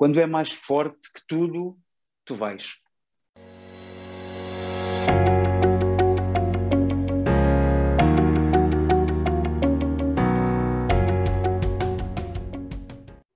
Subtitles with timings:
[0.00, 1.76] quando é mais forte que tudo,
[2.24, 2.78] tu vais.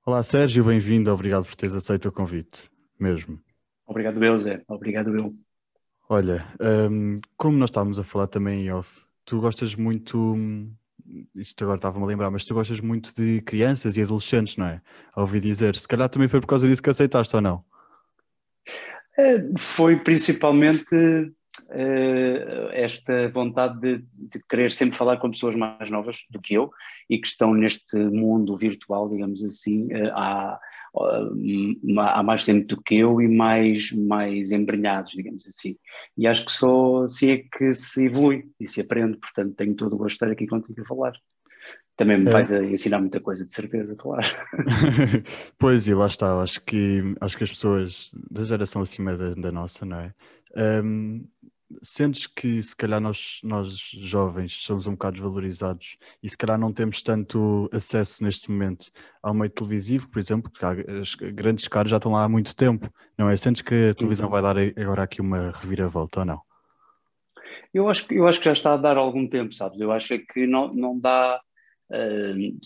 [0.07, 3.39] Olá Sérgio, bem-vindo, obrigado por teres aceito o convite, mesmo.
[3.87, 5.35] Obrigado eu, Zé, obrigado eu.
[6.09, 6.47] Olha,
[6.91, 10.35] um, como nós estávamos a falar também em off, tu gostas muito,
[11.35, 14.81] isto agora estava-me a lembrar, mas tu gostas muito de crianças e adolescentes, não é?
[15.17, 17.65] Ouvi dizer, se calhar também foi por causa disso que aceitaste ou não?
[19.19, 20.87] É, foi principalmente
[21.71, 26.71] uh, esta vontade de, de, querer sempre falar com pessoas mais novas do que eu
[27.09, 30.59] e que estão neste mundo virtual, digamos assim, uh, há,
[30.95, 35.77] uh, há mais tempo do que eu e mais, mais embrenhados, digamos assim.
[36.17, 39.95] E acho que só assim é que se evolui e se aprende, portanto tenho todo
[39.95, 41.13] o gosto de estar aqui contigo a falar.
[41.97, 42.33] Também me é.
[42.33, 44.27] vais a ensinar muita coisa, de certeza, claro.
[45.59, 49.53] pois, e lá está, acho que, acho que as pessoas da geração acima da, da
[49.53, 50.13] nossa, não é?
[50.57, 51.27] Um,
[51.83, 56.73] sentes que se calhar nós, nós jovens somos um bocado desvalorizados e se calhar não
[56.73, 58.91] temos tanto acesso neste momento
[59.23, 62.93] ao meio televisivo, por exemplo, porque as grandes caras já estão lá há muito tempo,
[63.17, 63.37] não é?
[63.37, 66.41] Sentes que a televisão vai dar agora aqui uma reviravolta ou não?
[67.73, 69.81] Eu acho, eu acho que já está a dar algum tempo, sabes?
[69.81, 71.41] Eu acho que não, não dá
[71.91, 72.59] uh,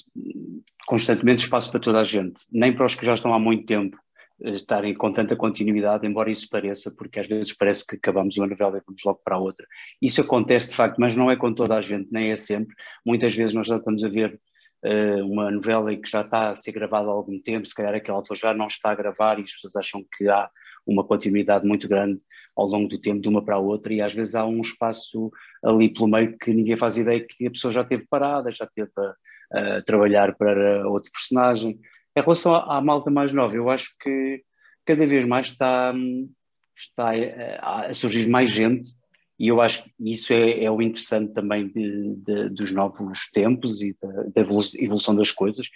[0.86, 3.96] constantemente espaço para toda a gente, nem para os que já estão há muito tempo
[4.40, 8.78] estarem com tanta continuidade, embora isso pareça, porque às vezes parece que acabamos uma novela
[8.78, 9.66] e vamos logo para a outra.
[10.00, 12.74] Isso acontece de facto, mas não é com toda a gente, nem é sempre.
[13.04, 14.40] Muitas vezes nós já estamos a ver
[14.84, 18.18] uh, uma novela que já está a ser gravada há algum tempo, se calhar aquela
[18.18, 20.48] altura já não está a gravar e as pessoas acham que há
[20.86, 22.22] uma continuidade muito grande
[22.56, 25.30] ao longo do tempo de uma para a outra e às vezes há um espaço
[25.62, 28.90] ali pelo meio que ninguém faz ideia que a pessoa já esteve parada, já esteve
[28.96, 31.78] a, a trabalhar para outro personagem
[32.18, 34.42] em relação à, malta mais nova, eu acho que
[34.84, 35.94] cada vez mais está,
[36.76, 38.88] está eh, a surgir mais gente
[39.38, 43.80] e eu acho que isso é, é o interessante também de, de, dos novos tempos
[43.80, 45.68] e da, da, evolução das coisas,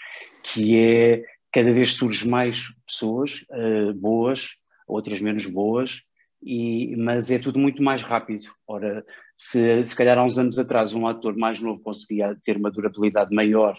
[0.43, 4.57] que é cada vez surgem mais pessoas uh, boas,
[4.89, 6.03] outras menos boas,
[6.43, 8.47] e, mas é tudo muito mais rápido.
[8.67, 9.05] Ora,
[9.37, 13.33] se, se calhar há uns anos atrás um ator mais novo conseguia ter uma durabilidade
[13.33, 13.79] maior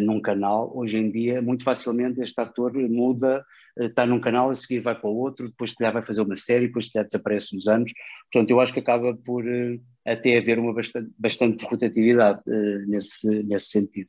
[0.00, 3.44] num canal, hoje em dia, muito facilmente, este ator muda,
[3.78, 6.36] uh, está num canal, a seguir vai para o outro, depois se vai fazer uma
[6.36, 7.92] série, depois se desaparece uns anos.
[8.32, 12.42] Portanto, eu acho que acaba por uh, até haver uma bastante, bastante rotatividade
[12.86, 14.08] nesse, nesse sentido.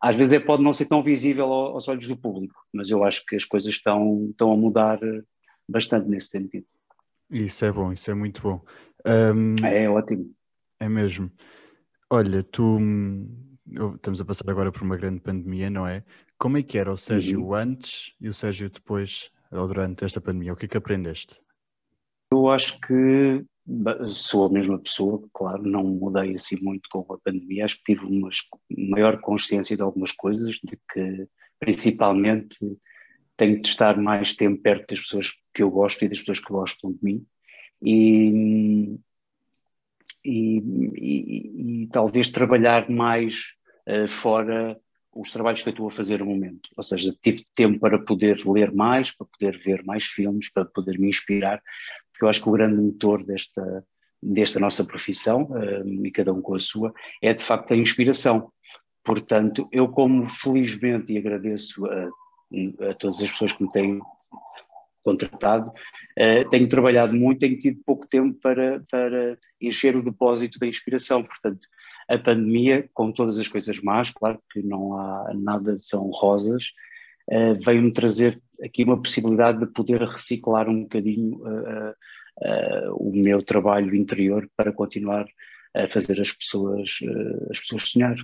[0.00, 3.24] às vezes é, pode não ser tão visível aos olhos do público, mas eu acho
[3.26, 4.98] que as coisas estão, estão a mudar
[5.68, 6.66] bastante nesse sentido.
[7.30, 8.64] Isso é bom, isso é muito bom.
[9.06, 10.32] Um, é ótimo.
[10.80, 11.30] É mesmo.
[12.10, 12.78] Olha, tu
[13.94, 16.04] estamos a passar agora por uma grande pandemia, não é?
[16.38, 17.54] Como é que era o Sérgio uhum.
[17.54, 20.52] antes e o Sérgio depois, ou durante esta pandemia?
[20.52, 21.40] O que é que aprendeste?
[22.32, 23.44] Eu acho que
[24.12, 28.06] sou a mesma pessoa, claro, não mudei assim muito com a pandemia, acho que tive
[28.06, 28.28] uma
[28.70, 31.28] maior consciência de algumas coisas, de que
[31.58, 32.58] principalmente
[33.36, 36.52] tenho de estar mais tempo perto das pessoas que eu gosto e das pessoas que
[36.52, 37.26] gostam de mim
[37.82, 38.30] e,
[40.58, 43.54] e, e, talvez trabalhar mais
[43.88, 44.78] uh, fora
[45.14, 46.68] os trabalhos que eu estou a fazer no momento.
[46.76, 50.98] Ou seja, tive tempo para poder ler mais, para poder ver mais filmes, para poder
[50.98, 51.62] me inspirar,
[52.12, 53.84] porque eu acho que o grande motor desta,
[54.22, 58.52] desta nossa profissão, uh, e cada um com a sua, é de facto a inspiração.
[59.02, 62.08] Portanto, eu como felizmente e agradeço a,
[62.90, 64.00] a todas as pessoas que me têm
[65.06, 70.66] contratado, uh, tenho trabalhado muito, tenho tido pouco tempo para, para encher o depósito da
[70.66, 71.60] inspiração, portanto,
[72.08, 76.64] a pandemia, com todas as coisas más, claro que não há nada são rosas,
[77.30, 81.94] uh, veio-me trazer aqui uma possibilidade de poder reciclar um bocadinho uh,
[82.98, 85.24] o meu trabalho interior para continuar
[85.74, 86.98] a fazer as pessoas,
[87.50, 88.16] as pessoas sonhar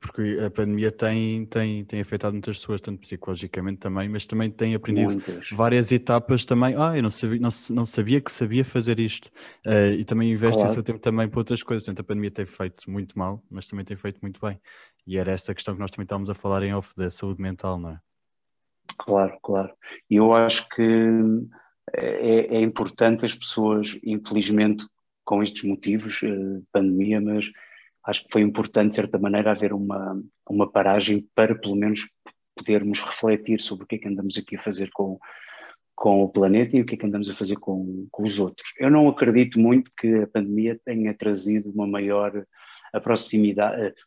[0.00, 4.74] porque a pandemia tem, tem, tem afetado muitas pessoas, tanto psicologicamente também, mas também tem
[4.74, 5.50] aprendido Muitas.
[5.50, 6.74] várias etapas também.
[6.76, 9.26] Ah, eu não sabia, não, não sabia que sabia fazer isto.
[9.66, 10.70] Uh, e também investe claro.
[10.70, 11.84] o seu tempo também para outras coisas.
[11.84, 14.60] Portanto, a pandemia tem feito muito mal, mas também tem feito muito bem.
[15.06, 17.78] E era esta questão que nós também estávamos a falar em off da saúde mental,
[17.78, 18.00] não é?
[18.98, 19.72] Claro, claro.
[20.10, 20.82] E eu acho que
[21.94, 24.86] é, é importante as pessoas, infelizmente,
[25.24, 27.46] com estes motivos, uh, pandemia, mas
[28.06, 32.08] acho que foi importante, de certa maneira, haver uma, uma paragem para, pelo menos,
[32.54, 35.18] podermos refletir sobre o que é que andamos aqui a fazer com,
[35.94, 38.68] com o planeta e o que é que andamos a fazer com, com os outros.
[38.78, 42.32] Eu não acredito muito que a pandemia tenha trazido uma maior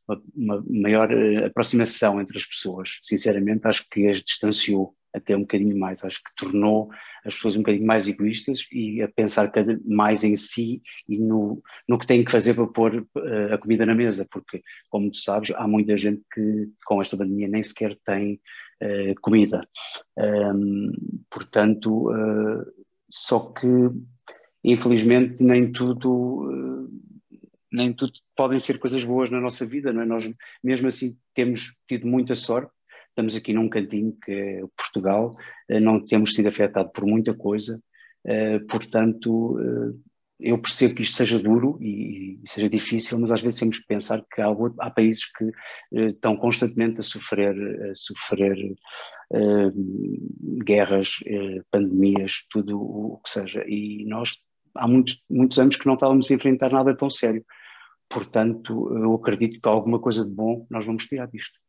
[0.08, 2.98] uma, uma maior eh, aproximação entre as pessoas.
[3.04, 6.04] Sinceramente, acho que as distanciou até um bocadinho mais.
[6.04, 6.90] Acho que tornou
[7.26, 11.62] as pessoas um bocadinho mais egoístas e a pensar cada mais em si e no,
[11.88, 15.18] no que têm que fazer para pôr uh, a comida na mesa, porque, como tu
[15.18, 18.40] sabes, há muita gente que com esta pandemia nem sequer tem
[18.82, 19.68] uh, comida.
[20.18, 20.92] Um,
[21.30, 22.66] portanto, uh,
[23.10, 23.68] só que,
[24.64, 26.48] infelizmente, nem tudo
[27.72, 30.06] nem tudo podem ser coisas boas na nossa vida, não é?
[30.06, 30.32] Nós,
[30.64, 32.72] mesmo assim, temos tido muita sorte.
[33.20, 35.36] Estamos aqui num cantinho que é Portugal,
[35.68, 37.78] eh, não temos sido afetados por muita coisa,
[38.24, 39.94] eh, portanto, eh,
[40.40, 44.24] eu percebo que isto seja duro e, seja difícil, mas às vezes temos que pensar
[44.34, 44.48] que há,
[44.80, 45.52] há países que
[45.92, 47.54] estão constantemente a sofrer,
[47.92, 48.74] a sofrer
[50.64, 51.20] guerras,
[51.70, 54.38] pandemias, tudo o que seja, e nós
[54.76, 57.44] há muitos, muitos anos que não estávamos a enfrentar nada tão sério.
[58.08, 61.60] Portanto, eu acredito que alguma coisa de bom nós vamos tirar disto.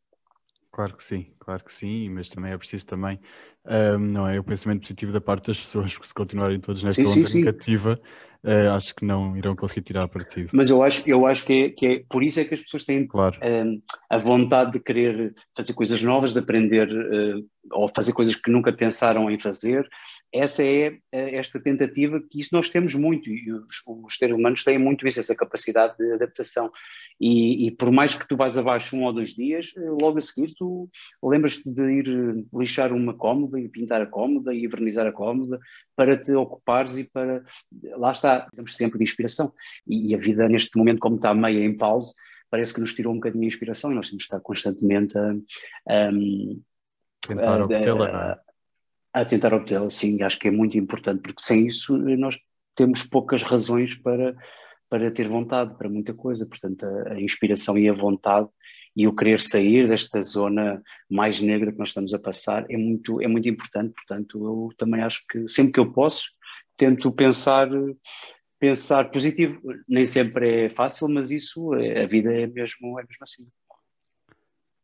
[0.71, 3.19] Claro que sim, claro que sim, mas também é preciso também,
[3.65, 7.05] um, não é, o pensamento positivo da parte das pessoas, porque se continuarem todos nesta
[7.05, 7.99] sim, onda sim, negativa,
[8.41, 10.49] uh, acho que não irão conseguir tirar partido.
[10.53, 12.85] Mas eu acho, eu acho que, é, que é, por isso é que as pessoas
[12.85, 13.37] têm claro.
[13.43, 18.49] um, a vontade de querer fazer coisas novas, de aprender uh, ou fazer coisas que
[18.49, 19.85] nunca pensaram em fazer,
[20.33, 24.77] essa é esta tentativa que isso nós temos muito e os, os seres humanos têm
[24.77, 26.71] muito isso, essa capacidade de adaptação
[27.19, 30.55] e, e, por mais que tu vais abaixo um ou dois dias, logo a seguir
[30.55, 30.89] tu
[31.21, 35.59] lembras-te de ir lixar uma cómoda e pintar a cómoda e vernizar a cómoda
[35.95, 37.43] para te ocupares e para,
[37.95, 39.53] lá está, precisamos sempre de inspiração
[39.85, 42.11] e, e a vida neste momento como está meia em pausa,
[42.49, 45.31] parece que nos tirou um bocadinho de inspiração e nós temos de estar constantemente a,
[45.87, 46.11] a,
[47.27, 48.50] tentar obtê-la, é?
[49.13, 52.39] A tentar obtê-la, sim, acho que é muito importante, porque sem isso nós
[52.75, 54.35] temos poucas razões para,
[54.89, 58.47] para ter vontade para muita coisa, portanto a, a, inspiração e a vontade
[58.95, 63.21] e o querer sair desta zona mais negra que nós estamos a passar é muito,
[63.21, 66.31] é muito importante, portanto eu também acho que sempre que eu posso
[66.77, 67.69] tento pensar
[68.61, 69.59] pensar positivo,
[69.89, 73.47] nem sempre é fácil, mas isso, a vida é mesmo, é mesmo assim.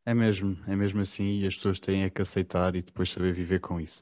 [0.07, 3.33] É mesmo, é mesmo assim e as pessoas têm é que aceitar e depois saber
[3.33, 4.01] viver com isso.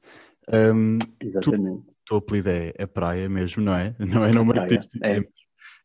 [0.54, 1.82] Um, Exatamente.
[1.84, 3.96] Tu, o teu apelido é, é praia mesmo, não é?
[3.98, 5.04] Não é nome artístico.
[5.04, 5.18] É.
[5.18, 5.24] é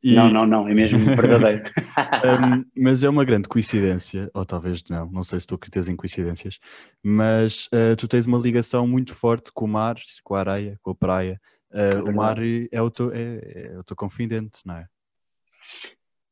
[0.03, 0.15] e...
[0.15, 1.63] Não, não, não, é mesmo verdadeiro.
[1.65, 5.97] um, mas é uma grande coincidência, ou talvez não, não sei se tu acreditas em
[5.97, 6.59] coincidências,
[7.03, 10.91] mas uh, tu tens uma ligação muito forte com o mar, com a areia, com
[10.91, 11.41] a praia.
[11.71, 12.37] Uh, o mar
[12.71, 14.87] é o, teu, é, é o teu confidente, não é?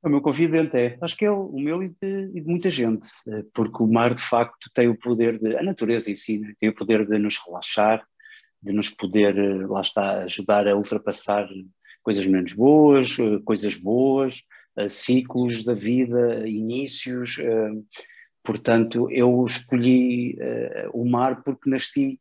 [0.01, 3.09] O meu confidente é, acho que é o, meu e de, e de, muita gente,
[3.27, 6.55] eh, porque o mar de facto tem o poder de, a natureza em si, né?
[6.61, 8.07] tem o poder de nos relaxar,
[8.63, 11.49] de nos poder, eh, lá está, ajudar a ultrapassar
[12.01, 14.41] coisas menos boas, eh, coisas boas,
[14.89, 17.37] ciclos da vida, inícios.
[18.45, 20.39] Portanto, eu escolhi
[20.93, 22.21] o mar porque nasci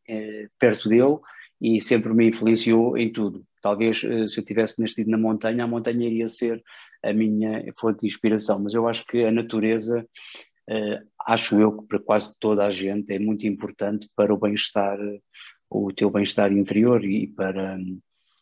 [0.58, 1.20] perto dele
[1.62, 3.46] e sempre me influenciou em tudo.
[3.62, 6.64] Talvez se eu tivesse nascido na montanha, a montanha iria ser
[7.04, 10.08] a minha fonte de inspiração, mas eu acho que a natureza,
[10.70, 14.98] uh, acho eu que para quase toda a gente é muito importante para o bem-estar,
[15.70, 17.78] o teu bem-estar interior e para,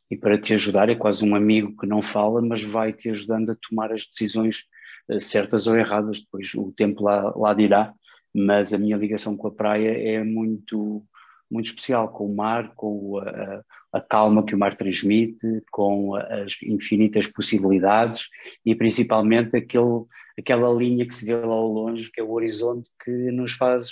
[0.09, 3.51] e para te ajudar, é quase um amigo que não fala, mas vai te ajudando
[3.51, 4.63] a tomar as decisões
[5.09, 7.93] uh, certas ou erradas, depois o tempo lá, lá dirá,
[8.33, 11.05] mas a minha ligação com a praia é muito
[11.49, 13.63] muito especial com o mar, com a,
[13.93, 18.29] a, calma que o mar transmite, com as infinitas possibilidades
[18.65, 20.05] e principalmente aquele,
[20.37, 23.91] aquela linha que se vê lá ao longe, que é o horizonte que nos faz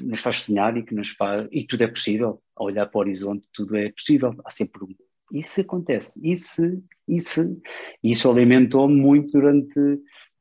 [0.00, 2.42] nos faz sonhar e que nos faz e tudo é possível.
[2.56, 4.34] Ao olhar para o horizonte tudo é possível.
[4.44, 4.88] Há sempre um
[5.32, 6.20] isso acontece?
[6.22, 7.60] Isso isso
[8.02, 10.00] isso alimentou muito durante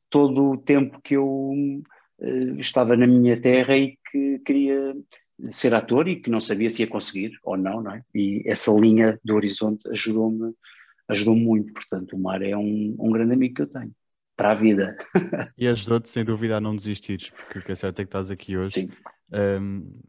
[0.10, 4.96] todo o tempo que eu uh, estava na minha terra e que queria
[5.50, 8.04] ser ator e que não sabia se ia conseguir ou não, não é?
[8.14, 10.54] E essa linha do horizonte ajudou-me
[11.08, 13.92] ajudou muito, portanto o mar é um, um grande amigo que eu tenho
[14.36, 14.98] para a vida.
[15.58, 18.32] E ajudou-te sem dúvida a não desistires, porque o que é certo é que estás
[18.32, 18.90] aqui hoje
[19.34, 20.00] um,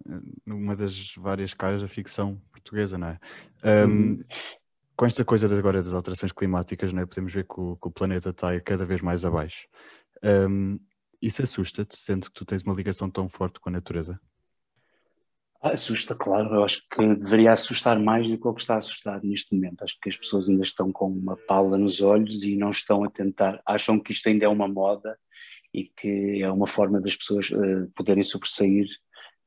[0.45, 3.19] numa das várias caras da ficção portuguesa, não é?
[3.65, 4.25] Um, uhum.
[4.97, 7.07] Com esta coisa agora das alterações climáticas, não é?
[7.07, 9.67] podemos ver que o, que o planeta está cada vez mais abaixo.
[10.23, 10.79] Um,
[11.21, 14.21] isso assusta-te, sendo que tu tens uma ligação tão forte com a natureza?
[15.65, 16.55] Assusta, claro.
[16.55, 19.83] Eu acho que deveria assustar mais do que o que está assustado neste momento.
[19.83, 23.11] Acho que as pessoas ainda estão com uma pala nos olhos e não estão a
[23.11, 25.19] tentar, acham que isto ainda é uma moda
[25.73, 28.87] e que é uma forma das pessoas uh, poderem sobressair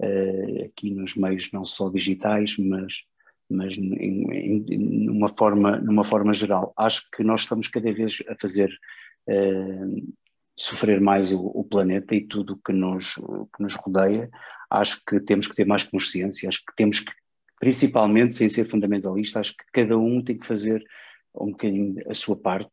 [0.02, 2.96] uh, aqui nos meios não só digitais, mas,
[3.48, 6.74] mas em, em, numa, forma, numa forma geral.
[6.76, 8.72] Acho que nós estamos cada vez a fazer
[9.30, 10.14] uh,
[10.58, 14.30] sofrer mais o, o, planeta e tudo que nos, que nos rodeia
[14.70, 17.12] acho que temos que ter mais consciência, acho que temos que
[17.60, 20.84] principalmente, sem ser fundamentalista, acho que cada um tem que fazer
[21.34, 22.70] um bocadinho a sua parte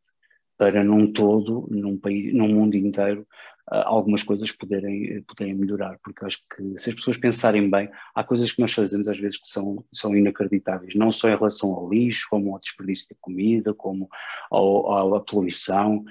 [0.57, 3.27] para num todo, num país, num mundo inteiro,
[3.67, 8.51] algumas coisas poderem, poderem melhorar, porque acho que se as pessoas pensarem bem, há coisas
[8.51, 12.27] que nós fazemos às vezes que são, são inacreditáveis, não só em relação ao lixo,
[12.29, 14.07] como ao desperdício de comida, como
[14.51, 16.03] ao, à poluição.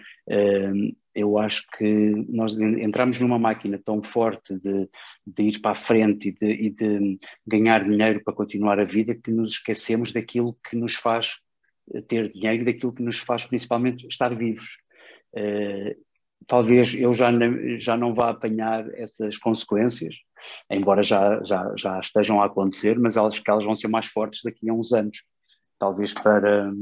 [1.15, 4.89] Eu acho que nós entramos numa máquina tão forte de,
[5.25, 9.15] de ir para a frente e de, e de ganhar dinheiro para continuar a vida
[9.15, 11.39] que nos esquecemos daquilo que nos faz
[12.09, 14.79] ter dinheiro daquilo que nos faz principalmente estar vivos.
[15.35, 15.95] Uh,
[16.47, 17.31] talvez eu já,
[17.79, 20.15] já não vá apanhar essas consequências,
[20.71, 24.41] embora já, já, já estejam a acontecer, mas elas, que elas vão ser mais fortes
[24.43, 25.25] daqui a uns anos.
[25.79, 26.73] Talvez para,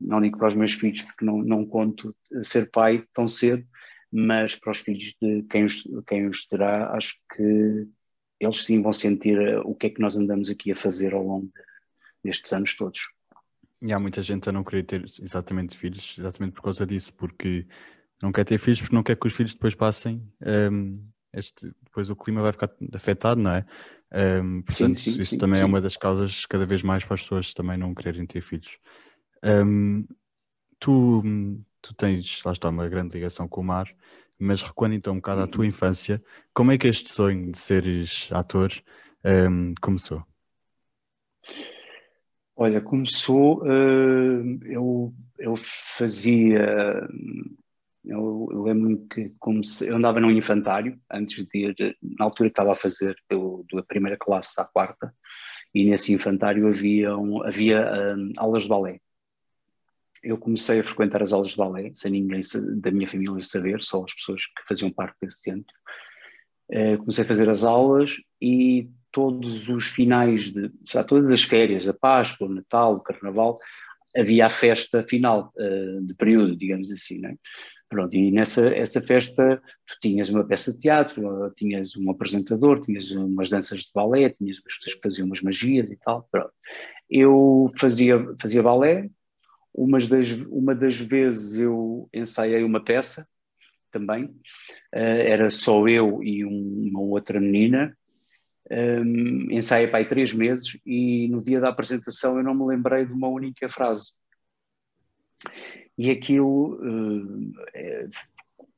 [0.00, 3.64] não digo para os meus filhos, porque não, não conto ser pai tão cedo,
[4.12, 7.86] mas para os filhos de quem os, quem os terá, acho que
[8.40, 11.46] eles sim vão sentir o que é que nós andamos aqui a fazer ao longo
[11.46, 11.62] de,
[12.24, 13.00] destes anos todos.
[13.82, 17.66] E há muita gente a não querer ter exatamente filhos, exatamente por causa disso, porque
[18.22, 20.22] não quer ter filhos porque não quer que os filhos depois passem.
[20.72, 23.64] Um, este, depois o clima vai ficar afetado, não é?
[24.12, 27.14] Um, portanto, sim, sim, isso sim, também é uma das causas cada vez mais para
[27.14, 28.78] as pessoas também não quererem ter filhos.
[29.44, 30.04] Um,
[30.78, 31.22] tu,
[31.80, 33.88] tu tens, lá está, uma grande ligação com o mar,
[34.38, 35.68] mas recuando então um bocado à tua uhum.
[35.68, 36.22] infância,
[36.52, 38.72] como é que este sonho de seres ator
[39.24, 40.24] um, começou?
[42.56, 47.08] Olha, começou, uh, eu, eu fazia
[48.04, 52.52] eu, eu lembro-me que comecei, eu andava num infantário antes de ir, na altura que
[52.52, 55.14] estava a fazer pelo, da primeira classe à quarta,
[55.74, 59.00] e nesse infantário havia, um, havia um, aulas de balé.
[60.22, 62.40] Eu comecei a frequentar as aulas de balé, sem ninguém
[62.80, 65.74] da minha família saber, só as pessoas que faziam parte desse centro.
[66.70, 71.88] Uh, comecei a fazer as aulas e todos os finais de, lá, todas as férias,
[71.88, 73.58] a Páscoa, o Natal, o Carnaval,
[74.16, 77.36] havia a festa final uh, de período, digamos assim, né?
[77.90, 83.10] Pronto, e nessa essa festa tu tinhas uma peça de teatro, tinhas um apresentador, tinhas
[83.10, 86.28] umas danças de balé, tinhas as pessoas que faziam umas magias e tal.
[86.30, 86.52] Pronto.
[87.10, 89.10] Eu fazia, fazia balé,
[89.74, 93.26] umas das, uma das vezes eu ensaiei uma peça
[93.90, 94.36] também, uh,
[94.94, 97.98] era só eu e um, uma outra menina,
[98.70, 103.04] um, ensaiei para aí três meses e no dia da apresentação eu não me lembrei
[103.04, 104.12] de uma única frase
[106.00, 108.10] e aquilo uh,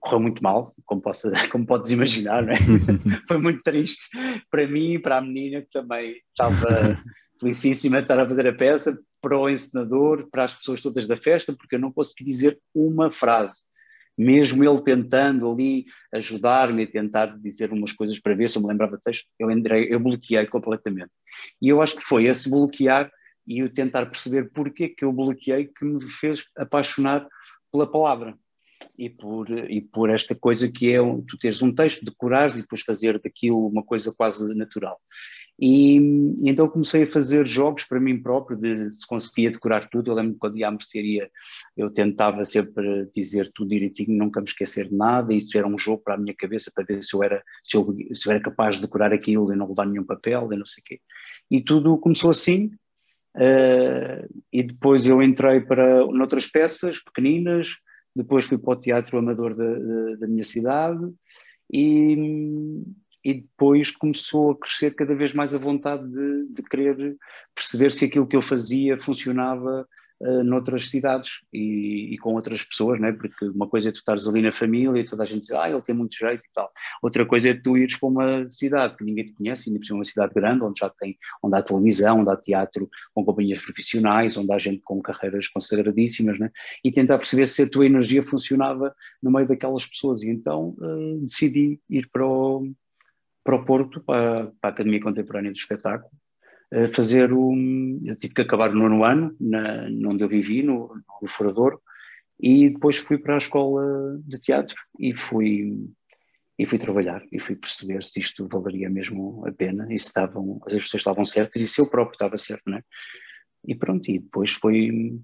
[0.00, 2.56] correu muito mal, como, posso, como podes imaginar, é?
[3.28, 4.08] foi muito triste
[4.50, 7.00] para mim e para a menina que também estava
[7.40, 11.16] felicíssima de estar a fazer a peça, para o encenador, para as pessoas todas da
[11.16, 13.60] festa, porque eu não consegui dizer uma frase.
[14.18, 18.68] Mesmo ele tentando ali ajudar-me a tentar dizer umas coisas para ver se eu me
[18.68, 21.12] lembrava do texto, eu, entrei, eu bloqueei completamente.
[21.62, 23.08] E eu acho que foi esse bloquear
[23.46, 27.26] e o tentar perceber porquê que eu bloqueei que me fez apaixonar
[27.70, 28.36] pela palavra
[28.98, 32.82] e por, e por esta coisa que é tu teres um texto, decorares e depois
[32.82, 35.00] fazer daquilo uma coisa quase natural.
[35.58, 40.10] E, e, então comecei a fazer jogos para mim próprio, de se conseguia decorar tudo.
[40.10, 41.30] Eu lembro quando ia à mercearia
[41.76, 45.32] eu tentava sempre dizer tudo direitinho, nunca me esquecer de nada.
[45.32, 47.96] Isso era um jogo para a minha cabeça para ver se eu era, se eu,
[48.12, 50.80] se eu era capaz de decorar aquilo e não levar nenhum papel e não sei
[50.80, 51.00] o quê.
[51.50, 52.70] E tudo começou assim,
[53.34, 57.76] Uh, e depois eu entrei para noutras peças pequeninas,
[58.14, 61.00] depois fui para o teatro amador da, da, da minha cidade
[61.72, 62.14] e,
[63.24, 67.16] e, depois começou a crescer cada vez mais a vontade de, de querer
[67.54, 69.88] perceber se aquilo que eu fazia funcionava
[70.22, 73.12] uh, noutras cidades e, e, com outras pessoas, né?
[73.12, 75.68] porque uma coisa é tu estares ali na família e toda a gente diz, ah,
[75.68, 76.70] ele tem muito jeito e tal.
[77.02, 79.98] Outra coisa é tu ires para uma cidade que ninguém te conhece, ainda por cima
[79.98, 84.36] uma cidade grande, onde já tem, onde há televisão, onde há teatro com companhias profissionais,
[84.36, 86.50] onde há gente com carreiras consagradíssimas, né?
[86.84, 90.22] e tentar perceber se a tua energia funcionava no meio daquelas pessoas.
[90.22, 92.72] E então uh, decidi ir para o,
[93.44, 96.10] para o Porto, para, para a Academia Contemporânea do Espetáculo,
[96.92, 97.52] fazer o.
[98.04, 101.80] Eu tive que acabar o nono ano, na, onde eu vivi, no, no Furador,
[102.40, 105.86] e depois fui para a escola de teatro e fui,
[106.58, 110.60] e fui trabalhar e fui perceber se isto valeria mesmo a pena e se estavam,
[110.66, 112.82] as pessoas estavam certas e se eu próprio estava certo, não é?
[113.64, 115.20] E pronto, e depois foi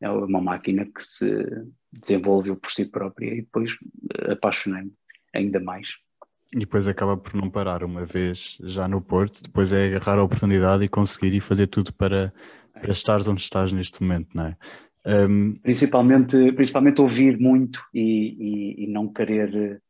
[0.00, 1.44] é uma máquina que se
[1.92, 3.76] desenvolveu por si própria e depois
[4.30, 4.92] apaixonei-me
[5.34, 5.88] ainda mais.
[6.54, 10.22] E depois acaba por não parar uma vez já no Porto, depois é agarrar a
[10.22, 12.32] oportunidade e conseguir e fazer tudo para,
[12.72, 14.56] para onde estás neste momento, não é?
[15.06, 15.54] Um...
[15.54, 18.02] Principalmente, principalmente ouvir muito e,
[18.80, 19.80] e, e, não querer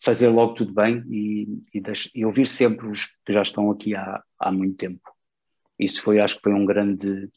[0.00, 1.82] fazer logo tudo bem e, e,
[2.14, 5.02] e, ouvir sempre os que já estão aqui há, há muito tempo.
[5.78, 7.28] Isso foi, acho que foi um grande,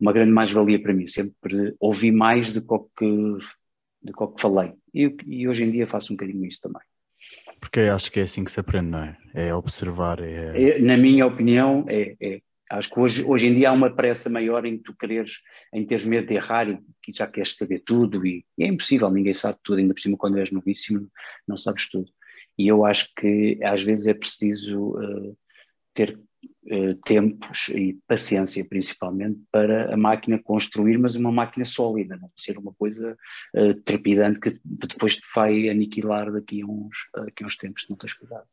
[0.00, 2.66] uma grande mais-valia para mim, sempre ouvi mais do que,
[4.02, 4.72] do que falei.
[4.92, 6.82] E, e hoje em dia faço um bocadinho isso também.
[7.60, 9.16] Porque acho que é assim que se aprende, não é?
[9.34, 10.20] É observar.
[10.20, 10.62] É...
[10.62, 12.40] é na minha opinião, é, é.
[12.70, 15.42] Acho que hoje, hoje em dia há uma pressa maior em tu quereres,
[15.74, 16.78] em teres medo de errar e
[17.12, 20.38] já queres saber tudo e, e, é impossível, ninguém sabe tudo, ainda por cima quando
[20.38, 21.10] és novíssimo
[21.48, 22.08] não sabes tudo.
[22.56, 25.36] E eu acho que às vezes é preciso uh,
[25.92, 32.30] ter uh, tempos e paciência principalmente para a máquina construir, mas uma máquina sólida, não
[32.36, 33.16] ser uma coisa
[33.54, 37.90] uh, trepidante que depois te vai aniquilar daqui a uns, daqui a uns tempos, se
[37.90, 38.46] não tens cuidado.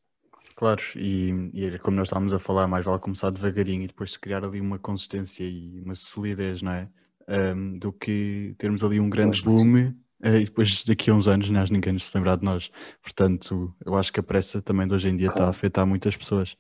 [0.57, 4.43] Claro, e, e como nós estávamos a falar, mais vale começar devagarinho e depois criar
[4.43, 6.89] ali uma consistência e uma solidez, não é?
[7.29, 9.93] Um, do que termos ali um grande boom uh,
[10.25, 12.71] e depois daqui a uns anos nós, ninguém nos se lembrar de nós.
[13.03, 15.35] Portanto, eu acho que a pressa também de hoje em dia claro.
[15.35, 16.57] está a afetar muitas pessoas.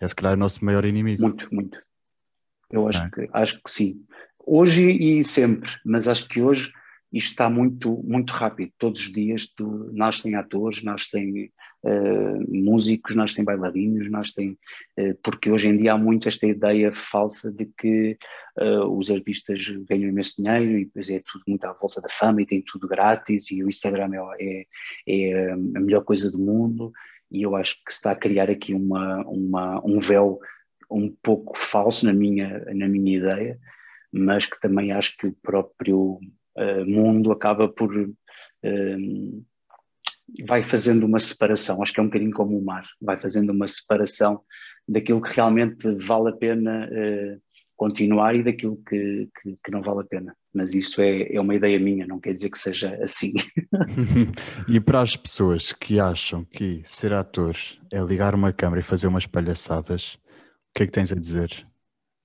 [0.00, 1.22] É se calhar o nosso maior inimigo.
[1.22, 1.78] Muito, muito.
[2.70, 3.10] Eu acho, é?
[3.10, 4.04] que, acho que sim.
[4.44, 6.72] Hoje e sempre, mas acho que hoje
[7.12, 8.72] isto está muito, muito rápido.
[8.78, 11.50] Todos os dias tu, nascem atores, nascem
[11.82, 14.58] uh, músicos, nascem bailarinos, nascem.
[14.98, 18.18] Uh, porque hoje em dia há muito esta ideia falsa de que
[18.60, 22.42] uh, os artistas ganham imenso dinheiro e depois é tudo muito à volta da fama
[22.42, 24.66] e tem tudo grátis e o Instagram é,
[25.06, 26.92] é, é a melhor coisa do mundo.
[27.30, 30.38] E eu acho que se está a criar aqui uma, uma, um véu
[30.90, 33.58] um pouco falso na minha, na minha ideia,
[34.12, 36.18] mas que também acho que o próprio
[36.56, 37.94] uh, mundo acaba por.
[37.96, 39.44] Uh,
[40.46, 43.68] vai fazendo uma separação, acho que é um bocadinho como o mar, vai fazendo uma
[43.68, 44.42] separação
[44.88, 47.42] daquilo que realmente vale a pena uh,
[47.76, 50.34] continuar e daquilo que, que, que, não vale a pena.
[50.54, 53.32] Mas isso é, é uma ideia minha, não quer dizer que seja assim.
[54.68, 57.54] e para as pessoas que acham que ser ator
[57.92, 61.66] é ligar uma câmera e fazer umas palhaçadas, o que é que tens a dizer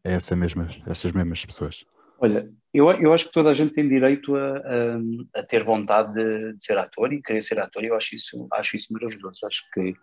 [0.05, 1.85] a essa mesma, essas mesmas pessoas?
[2.19, 6.13] Olha, eu, eu acho que toda a gente tem direito a, a, a ter vontade
[6.13, 9.45] de, de, ser ator e querer ser ator, e eu acho isso, acho isso maravilhoso.
[9.45, 9.93] Acho que,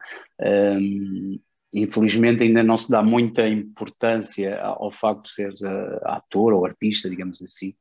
[0.41, 1.41] um,
[1.73, 7.09] infelizmente, ainda não se dá muita importância ao facto de seres uh, ator ou artista,
[7.09, 7.75] digamos assim,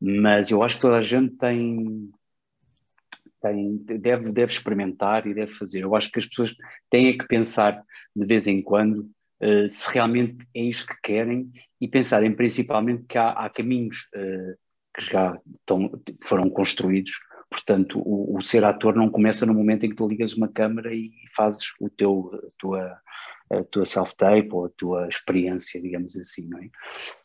[0.00, 2.10] mas eu acho que toda a gente tem,
[3.40, 5.82] tem, deve, deve experimentar e deve fazer.
[5.82, 6.54] Eu acho que as pessoas
[6.88, 7.82] têm que pensar
[8.16, 9.10] de vez em quando
[9.42, 14.56] uh, se realmente é isto que querem e pensarem principalmente que há, há caminhos uh,
[14.94, 15.90] que já estão,
[16.22, 17.12] foram construídos.
[17.50, 20.94] Portanto, o, o, ser ator não começa no momento em que tu ligas uma câmera
[20.94, 23.00] e fazes o teu, a tua,
[23.70, 26.68] tua self-tape ou a tua experiência, digamos assim, não é?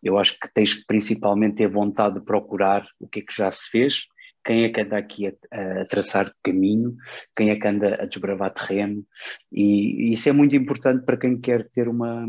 [0.02, 3.52] Eu acho que tens que principalmente ter vontade de procurar o que é que já
[3.52, 4.08] se fez,
[4.46, 6.96] quem é que anda aqui a, a, traçar caminho,
[7.36, 9.04] quem é que anda a desbravar terreno,
[9.52, 12.26] e, e isso é muito importante para quem quer ter uma,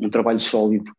[0.00, 0.90] um trabalho sólido.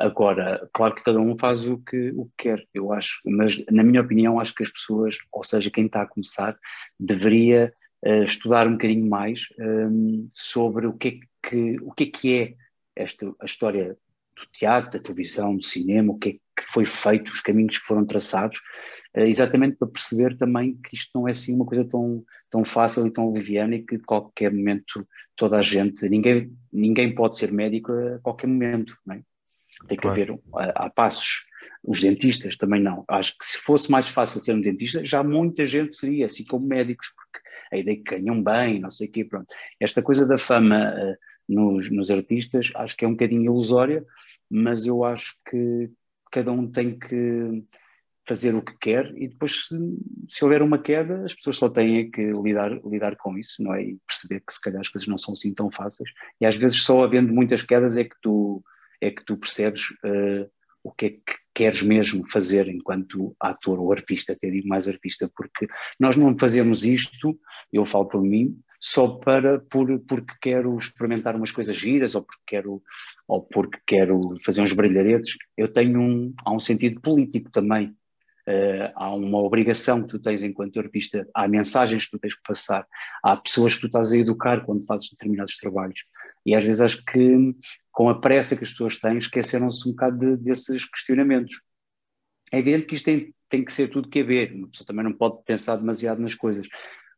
[0.00, 3.82] Agora, claro que cada um faz o que, o que quer, eu acho, mas na
[3.82, 6.56] minha opinião, acho que as pessoas, ou seja, quem está a começar,
[7.00, 7.72] deveria
[8.06, 12.06] uh, estudar um bocadinho mais um, ehm, sobre o que, é que, o que é
[12.06, 12.54] que é
[12.94, 13.96] esta, a história
[14.36, 17.84] do teatro, da televisão, do cinema, o que é que foi feito, os caminhos que
[17.84, 18.60] foram traçados,
[19.14, 23.06] eh, exatamente para perceber também que isto não é assim uma coisa tão, tão fácil
[23.06, 25.06] e tão liviana e que de qualquer momento
[25.36, 29.22] toda a gente, ninguém, ninguém pode ser médico a qualquer momento, não é?
[29.86, 30.20] Tem que claro.
[30.20, 31.46] haver, há, há passos.
[31.82, 33.04] Os dentistas também não.
[33.08, 36.66] Acho que se fosse mais fácil ser um dentista, já muita gente seria, assim como
[36.66, 39.46] médicos, porque a ideia que ganham bem, não sei o quê, pronto.
[39.78, 41.16] Esta coisa da fama uh,
[41.48, 44.04] nos, nos artistas, acho que é um bocadinho ilusória,
[44.50, 45.90] mas eu acho que
[46.30, 47.64] cada um tem que
[48.26, 49.76] fazer o que quer e depois se,
[50.28, 53.82] se, houver uma queda as pessoas só têm que lidar, lidar com isso, não é?
[53.82, 56.82] E perceber que se calhar as coisas não são assim tão fáceis e às vezes
[56.82, 58.62] só havendo muitas quedas é que tu,
[59.00, 60.48] é que tu percebes uh,
[60.82, 65.30] o que é que queres mesmo fazer enquanto ator ou artista, até digo mais artista,
[65.36, 65.66] porque
[65.98, 67.38] nós não fazemos isto,
[67.72, 72.42] eu falo por mim, só para por, porque quero experimentar umas coisas giras ou porque
[72.46, 72.82] quero
[73.26, 75.36] ou porque quero fazer uns brilharetes.
[75.56, 77.94] Eu tenho um há um sentido político também
[78.48, 82.40] Uh, há uma obrigação que tu tens enquanto artista, há mensagens que tu tens que
[82.48, 82.86] passar,
[83.22, 86.00] há pessoas que tu estás a educar quando fazes determinados trabalhos.
[86.46, 87.54] E às vezes acho que
[87.98, 91.60] com a pressa que as pessoas têm, esqueceram-se um bocado de, desses questionamentos.
[92.52, 95.12] É evidente que isto tem, tem que ser tudo que haver, uma pessoa também não
[95.12, 96.68] pode pensar demasiado nas coisas,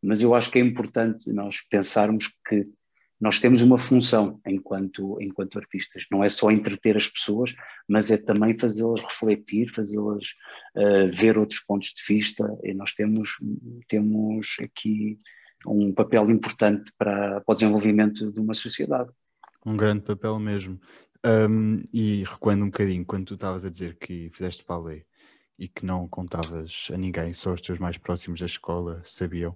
[0.02, 2.62] mas eu acho que é importante nós pensarmos que
[3.20, 7.54] nós temos uma função enquanto, enquanto artistas, não é só entreter as pessoas,
[7.86, 10.28] mas é também fazê-las refletir, fazê-las
[10.74, 13.32] uh, ver outros pontos de vista, e nós temos,
[13.86, 15.20] temos aqui
[15.66, 19.10] um papel importante para, para o desenvolvimento de uma sociedade.
[19.64, 20.80] Um grande papel mesmo.
[21.24, 25.04] Um, e recuando um bocadinho, quando tu estavas a dizer que fizeste balé
[25.58, 29.54] e que não contavas a ninguém, só os teus mais próximos da escola sabiam,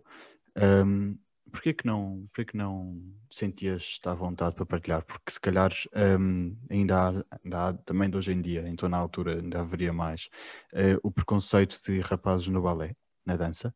[0.86, 1.16] um,
[1.50, 5.04] porquê que não, porquê que não sentias à vontade para partilhar?
[5.04, 5.72] Porque se calhar
[6.20, 9.92] um, ainda, há, ainda há, também de hoje em dia, então na altura ainda haveria
[9.92, 10.28] mais,
[10.74, 13.74] uh, o preconceito de rapazes no balé, na dança?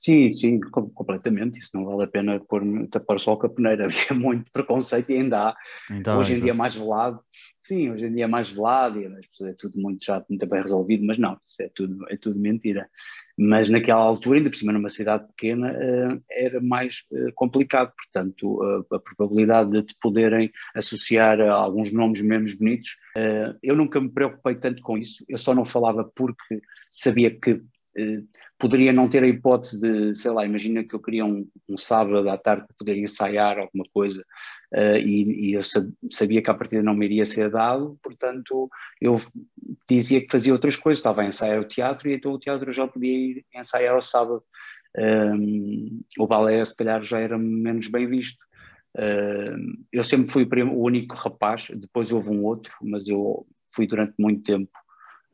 [0.00, 1.58] Sim, sim, completamente.
[1.58, 3.84] Isso não vale a pena pôr, tapar só a caponeira.
[4.08, 5.56] Havia muito preconceito e ainda há.
[5.90, 7.20] Ainda hoje em dia é mais velado.
[7.62, 11.04] Sim, hoje em dia é mais velado e é tudo muito já muito bem resolvido,
[11.04, 12.88] mas não, isso é tudo, é tudo mentira.
[13.38, 17.92] Mas naquela altura, ainda por cima numa cidade pequena, uh, era mais uh, complicado.
[17.94, 22.96] Portanto, uh, a probabilidade de te poderem associar a alguns nomes menos bonitos,
[23.62, 25.22] eu nunca me preocupei tanto com isso.
[25.28, 27.62] Eu só não falava porque sabia que
[28.58, 32.28] poderia não ter a hipótese de, sei lá, imagina que eu queria um, um sábado
[32.28, 34.24] à tarde para poder ensaiar alguma coisa
[34.74, 35.60] uh, e, e, eu
[36.10, 38.68] sabia que a partida não me iria ser dado, portanto
[39.00, 39.16] eu
[39.88, 42.86] dizia que fazia outras coisas, estava a ensaiar o teatro e então o teatro já
[42.86, 44.42] podia ir ensaiar ao sábado.
[44.96, 48.44] Um, o balé se calhar já era menos bem visto.
[49.92, 54.42] Eu sempre fui o único rapaz, depois houve um outro, mas eu fui durante muito
[54.42, 54.70] tempo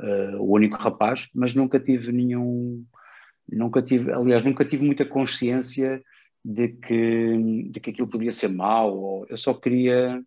[0.01, 2.85] uh, o único rapaz, mas nunca tive nenhum,
[3.49, 6.03] nunca tive, aliás, nunca tive muita consciência
[6.45, 10.23] de que, de que aquilo podia ser mau, ou eu só queria,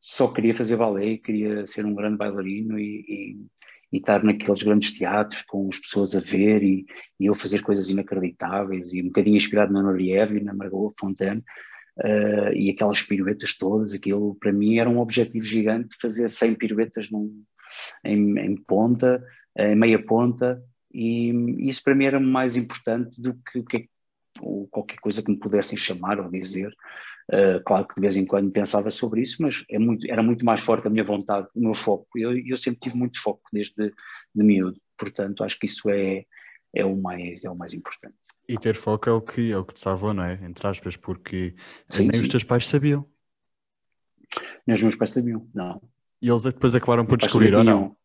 [0.00, 3.46] só queria fazer balé, queria ser um grande bailarino e, e,
[3.92, 6.84] e estar naqueles grandes teatros com as pessoas a ver e,
[7.18, 11.42] e, eu fazer coisas inacreditáveis e um bocadinho inspirado na Noriev e na Margot Fontaine
[11.98, 17.10] uh, e aquelas piruetas todas, aquilo para mim era um objetivo gigante fazer 100 piruetas
[17.10, 17.42] num,
[18.04, 19.22] em, em ponta,
[19.56, 21.30] em meia ponta e
[21.68, 23.88] isso para mim era mais importante do que, que
[24.40, 26.74] ou qualquer coisa que me pudessem chamar ou dizer.
[27.30, 30.44] Uh, claro que de vez em quando pensava sobre isso, mas é muito, era muito
[30.44, 32.06] mais forte a minha vontade, o meu foco.
[32.16, 33.92] Eu, eu sempre tive muito foco desde
[34.34, 36.24] de miúdo, portanto acho que isso é,
[36.74, 38.16] é, o, mais, é o mais importante.
[38.48, 40.40] E ter foco é o que, é o que te salvou, não é?
[40.42, 41.54] Entre aspas, porque
[41.90, 42.22] sim, nem sim.
[42.22, 43.06] os teus pais sabiam.
[44.66, 45.82] Nem os meus pais sabiam, não.
[46.20, 47.96] E eles depois acabaram por descobrir, ou não?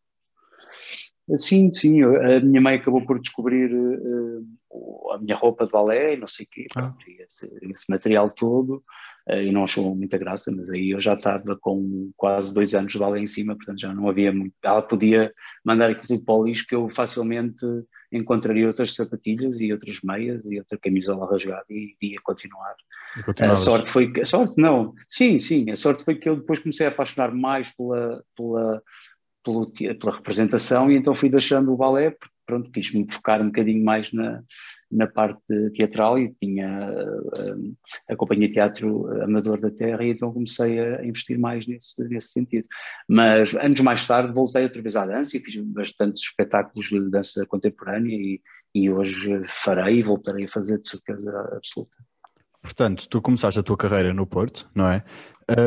[1.36, 6.16] Sim, sim, a minha mãe acabou por descobrir uh, a minha roupa de balé e
[6.18, 6.94] não sei o quê, ah.
[7.18, 8.84] esse, esse, material todo,
[9.30, 12.92] uh, e não achou muita graça, mas aí eu já estava com quase dois anos
[12.92, 14.52] de balé em cima, portanto já não havia muito.
[14.62, 15.32] Ela podia
[15.64, 17.64] mandar aquilo tudo para o lixo que eu facilmente
[18.16, 22.74] encontraria outras sapatilhas e outras meias e outra camisola rasgada e ia continuar.
[23.40, 26.58] A sorte foi que, a sorte não, sim, sim, a sorte foi que eu depois
[26.58, 28.82] comecei a apaixonar mais pela, pela
[29.44, 33.46] pelo, pela representação e então fui deixando o balé porque pronto, quis me focar um
[33.46, 34.42] bocadinho mais na,
[34.90, 35.42] na parte
[35.72, 36.88] teatral e tinha
[38.08, 42.28] a, a Companhia Teatro Amador da Terra e então comecei a investir mais nesse, nesse
[42.28, 42.68] sentido.
[43.08, 47.46] Mas anos mais tarde voltei outra vez à dança e fiz bastantes espetáculos de dança
[47.46, 48.40] contemporânea e,
[48.74, 51.96] e hoje farei e voltarei a fazer de certeza absoluta.
[52.62, 55.04] Portanto, tu começaste a tua carreira no Porto, não é?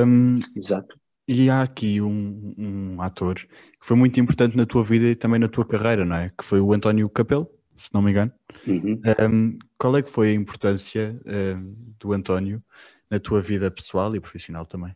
[0.05, 0.97] Um, Exato.
[1.27, 3.47] E há aqui um, um ator que
[3.81, 6.31] foi muito importante na tua vida e também na tua carreira, não é?
[6.37, 8.31] Que foi o António Capelo, se não me engano.
[8.65, 9.01] Uhum.
[9.21, 12.63] Um, qual é que foi a importância um, do António
[13.09, 14.95] na tua vida pessoal e profissional também?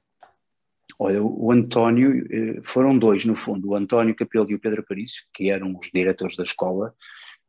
[0.99, 5.23] Olha, o António, eh, foram dois no fundo, o António Capelo e o Pedro Parício,
[5.33, 6.93] que eram os diretores da escola,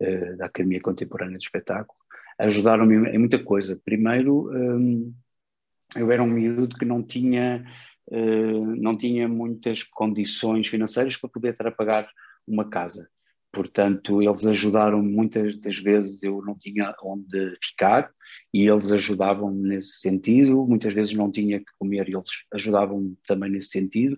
[0.01, 1.98] eh, da Academia Contemporânea de Espetáculo,
[2.38, 3.79] ajudaram-me em muita coisa.
[3.85, 4.51] Primeiro,
[5.94, 7.62] eu era um miúdo que não tinha
[8.11, 12.09] eh, não tinha muitas condições financeiras para poder estar a pagar
[12.46, 13.09] uma casa.
[13.53, 18.11] Portanto, eles ajudaram muitas das vezes, eu não tinha onde ficar
[18.53, 20.67] e eles ajudavam nesse sentido.
[20.67, 24.17] Muitas vezes não tinha que comer e eles ajudavam também nesse sentido.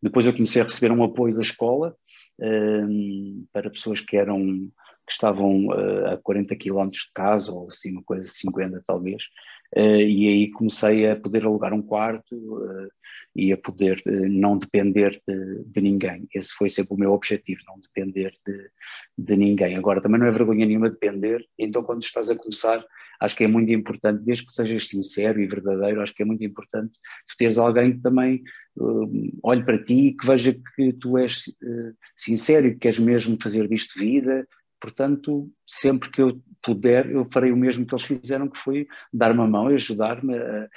[0.00, 1.96] Depois eu comecei a receber um apoio da escola
[2.38, 4.70] um, para pessoas que eram
[5.06, 9.22] que estavam uh, a 40 km de casa ou assim uma coisa 50 talvez
[9.76, 12.88] uh, e aí comecei a poder alugar um quarto uh,
[13.36, 16.26] e a poder uh, não depender de, de, ninguém.
[16.34, 18.70] Esse foi sempre o meu objetivo, não depender de,
[19.18, 19.76] de, ninguém.
[19.76, 22.84] Agora, também não é vergonha nenhuma depender, então quando estás a começar,
[23.20, 26.44] acho que é muito importante, desde que sejas sincero e verdadeiro, acho que é muito
[26.44, 28.42] importante tu teres alguém que também
[28.76, 32.98] uh, olhe para ti e que veja que tu és uh, sincero e que queres
[32.98, 34.46] mesmo fazer disto vida,
[34.80, 39.40] Portanto, sempre que eu puder, eu farei o mesmo que eles fizeram, que foi dar-me
[39.40, 40.68] a mão e ajudar-me a,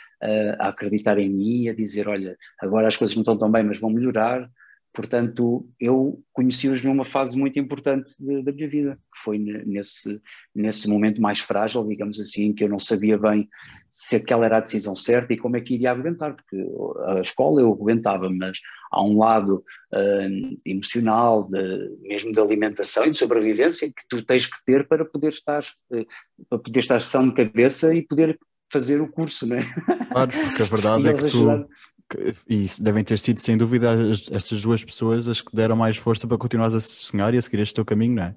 [0.60, 3.80] a, acreditar em mim, a dizer, olha, agora as coisas não estão tão bem, mas
[3.80, 4.50] vão melhorar,
[4.94, 10.20] Portanto, eu conheci-os numa fase muito importante de, da minha vida, que foi nesse,
[10.54, 13.48] nesse momento mais frágil, digamos assim, que eu não sabia bem
[13.90, 16.58] se aquela era a decisão certa e como é que iria aguentar, porque
[17.06, 18.60] a escola eu aguentava, mas
[18.92, 24.48] há um lado uh, emocional, de, mesmo de alimentação e de sobrevivência, que tu tens
[24.48, 26.06] que ter para poder estar, uh,
[26.50, 28.40] para poder estar são de cabeça e poder
[28.72, 29.66] fazer o curso, não é?
[30.12, 31.68] Claro, porque a verdade é que tu,
[32.48, 33.90] e devem ter sido, sem dúvida,
[34.32, 37.60] essas duas pessoas as que deram mais força para continuares a sonhar e a seguir
[37.60, 38.36] este teu caminho, não é?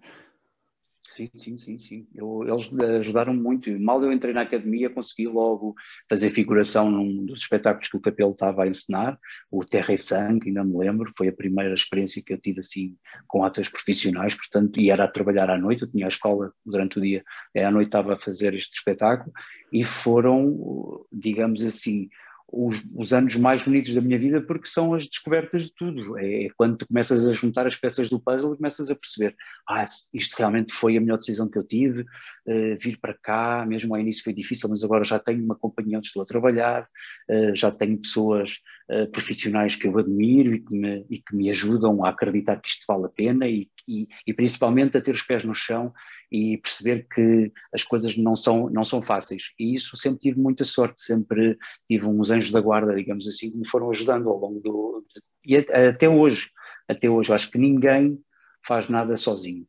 [1.12, 2.08] Sim, sim, sim, sim.
[2.14, 3.70] Eu, eles ajudaram muito.
[3.78, 5.74] Mal eu entrei na academia, consegui logo
[6.08, 9.18] fazer figuração num dos espetáculos que o Capelo estava a ensinar,
[9.50, 12.96] o Terra e Sangue, ainda me lembro, foi a primeira experiência que eu tive assim
[13.28, 16.98] com atores profissionais, portanto, e era a trabalhar à noite, eu tinha a escola durante
[16.98, 17.22] o dia,
[17.54, 19.30] à noite estava a fazer este espetáculo,
[19.70, 22.08] e foram, digamos assim,
[22.52, 26.18] os, os, anos mais bonitos da minha vida porque são as descobertas de tudo.
[26.18, 29.34] É, é quando tu começas a juntar as peças do puzzle e começas a perceber,
[29.68, 33.94] ah, isto realmente foi a melhor decisão que eu tive, uh, vir para cá, mesmo
[33.94, 36.86] ao início foi difícil, mas agora já tenho uma companhia onde estou a trabalhar,
[37.30, 38.58] uh, já tenho pessoas
[38.90, 42.68] uh, profissionais que eu admiro e que, me, e que me ajudam a acreditar que
[42.68, 45.92] isto vale a pena e, e, e principalmente a ter os pés no chão
[46.32, 49.52] e perceber que as coisas não são, não são fáceis.
[49.60, 53.58] E isso sempre tive muita sorte, sempre tive uns anjos da guarda, digamos assim, que
[53.58, 55.04] me foram ajudando ao longo do.
[55.44, 56.50] e até hoje,
[56.88, 58.18] até hoje, acho que ninguém
[58.66, 59.66] faz nada sozinho.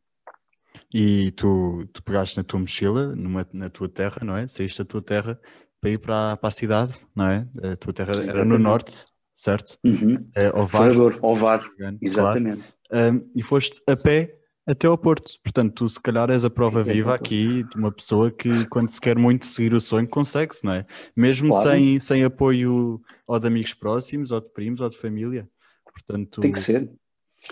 [0.92, 4.48] E tu, tu pegaste na tua mochila, numa, na tua terra, não é?
[4.48, 5.38] Saíste da tua terra
[5.80, 7.46] para ir para, para a cidade, não é?
[7.62, 8.36] A tua terra exatamente.
[8.36, 9.04] era no norte,
[9.36, 9.76] certo?
[9.84, 10.26] Uhum.
[10.34, 10.96] É, Ovar.
[11.20, 12.64] Ovar, exatamente.
[12.88, 13.16] Claro.
[13.16, 15.32] Um, e foste a pé até ao Porto.
[15.42, 19.00] Portanto, tu se calhar és a prova viva aqui de uma pessoa que, quando se
[19.00, 20.86] quer muito seguir o sonho, consegue-se, não é?
[21.14, 21.70] Mesmo claro.
[21.70, 25.48] sem, sem apoio ou de amigos próximos, ou de primos, ou de família.
[25.84, 26.90] Portanto, Tem que ser.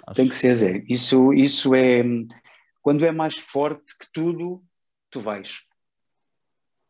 [0.07, 0.16] Acho...
[0.16, 0.85] Tem que ser, Zé.
[0.88, 2.03] Isso, isso é.
[2.81, 4.62] Quando é mais forte que tudo,
[5.11, 5.62] tu vais.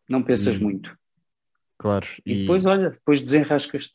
[0.09, 0.65] Não pensas hum.
[0.65, 0.97] muito.
[1.79, 2.07] Claro.
[2.25, 3.95] E, e depois, olha, depois desenrascas-te.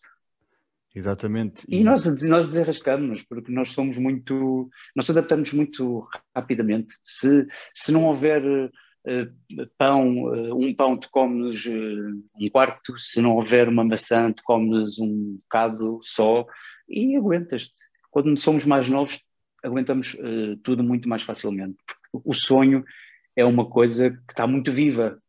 [0.98, 1.64] Exatamente.
[1.70, 6.96] E, e nós, nós desenrascamos porque nós somos muito, nós adaptamos muito rapidamente.
[7.04, 13.22] Se, se não houver uh, pão, uh, um pão te comes uh, um quarto, se
[13.22, 16.48] não houver uma maçã te comes um bocado só
[16.90, 17.76] e aguentas-te.
[18.10, 19.24] Quando somos mais novos
[19.64, 20.16] aguentamos
[20.64, 21.78] tudo muito mais facilmente.
[22.14, 22.86] O sonho
[23.36, 25.20] é uma coisa que está muito viva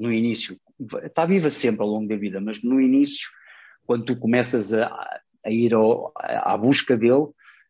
[0.00, 0.56] no início.
[1.02, 3.28] Está viva sempre ao longo da vida, mas no início
[3.86, 7.14] quando tu começas a, a ir ao, à busca dele,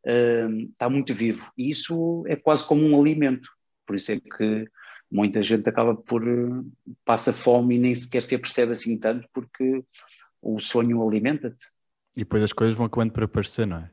[0.07, 1.51] uh, está muito vivo.
[1.57, 3.49] E isso é quase como um alimento.
[3.87, 4.69] Por isso é que
[5.11, 6.73] muita gente acaba por uh,
[7.05, 9.85] passa fome e nem sequer se apercebe assim tanto, porque
[10.41, 11.67] o sonho alimenta-te.
[12.17, 13.91] E depois as coisas vão acabando por aparecer, não é?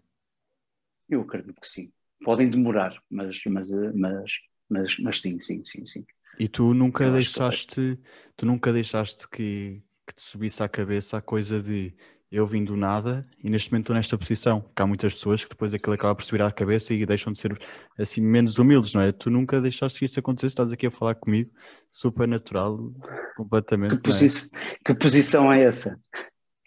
[1.09, 1.91] Eu acredito que sim.
[2.23, 4.31] Podem demorar, mas, mas, mas,
[4.69, 6.05] mas, mas sim, sim, sim, sim.
[6.39, 7.99] E tu nunca Eu deixaste,
[8.35, 11.93] tu nunca deixaste que, que te subisse à cabeça a coisa de
[12.31, 14.61] eu vim do nada e neste momento estou nesta posição.
[14.61, 17.39] Porque há muitas pessoas que depois aquilo acaba por subir à cabeça e deixam de
[17.39, 17.59] ser
[17.97, 19.11] assim menos humildes, não é?
[19.11, 21.51] Tu nunca deixaste que isso acontecesse, estás aqui a falar comigo,
[21.91, 22.91] super natural,
[23.35, 23.97] completamente.
[23.97, 24.77] Que, posi é?
[24.83, 25.99] que posição é essa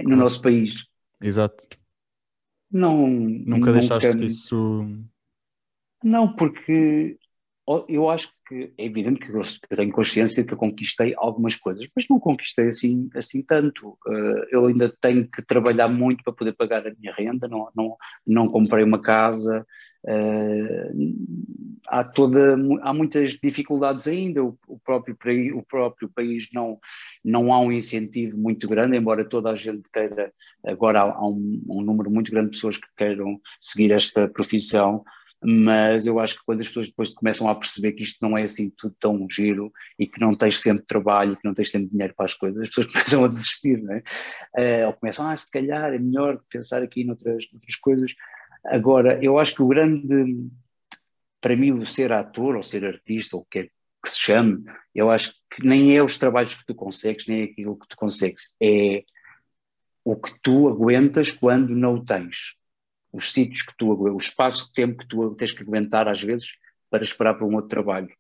[0.01, 0.75] no nosso país?
[1.21, 1.67] Exato.
[2.71, 3.09] Não.
[3.09, 4.87] Nunca, nunca deixaste que isso.
[6.03, 7.19] Não, porque
[7.89, 9.43] eu acho que é evidente que eu,
[9.77, 13.91] tenho consciência que eu conquistei algumas coisas, mas não conquistei assim, assim tanto.
[14.07, 17.97] Uh, eu ainda tenho que trabalhar muito para poder pagar a minha renda, não, não,
[18.27, 19.65] não comprei uma casa,
[20.05, 21.17] uh,
[21.87, 25.17] há, toda, há muitas dificuldades ainda, o, próprio,
[25.57, 26.81] o próprio país não,
[27.25, 30.33] não há um incentivo muito grande, embora toda a gente queira,
[30.67, 35.05] agora há, há um, um número muito grande de pessoas que queiram seguir esta profissão,
[35.45, 38.45] mas eu acho que quando as pessoas depois começam a perceber que isto não é
[38.45, 42.15] assim tudo tão giro e que não tens sempre trabalho, que não tens sempre dinheiro
[42.17, 44.03] para as coisas, as pessoas começam a desistir, não é?
[44.57, 48.13] Uh, ou começam, ah, se calhar é melhor pensar aqui noutras, noutras coisas.
[48.65, 50.49] Agora, eu acho que o grande,
[51.41, 54.65] para mim, o ser ator ou ser artista, ou o que é que se chame,
[54.95, 57.97] eu acho que nem é os trabalhos que tu consegues, nem é aquilo que tu
[57.97, 59.05] consegues, é
[60.05, 62.57] o que tu aguentas quando não o tens
[63.13, 66.53] os sítios que tu, o espaço de tempo que tu tens que aguentar às vezes
[66.91, 68.11] para esperar por um outro trabalho.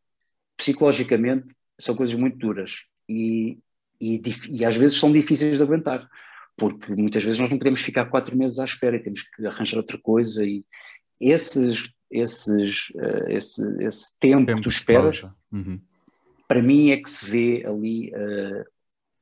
[0.56, 3.58] Psicologicamente são coisas muito duras e,
[4.00, 6.08] e, e, às vezes são difíceis de aguentar,
[6.56, 9.78] porque muitas vezes nós não podemos ficar quatro meses à espera e temos que arranjar
[9.78, 10.64] outra coisa e
[11.18, 15.80] esses, esses, uh, esse, esse tempo, tempo que tu esperas, uhum.
[16.46, 18.64] para mim é que se vê ali uh,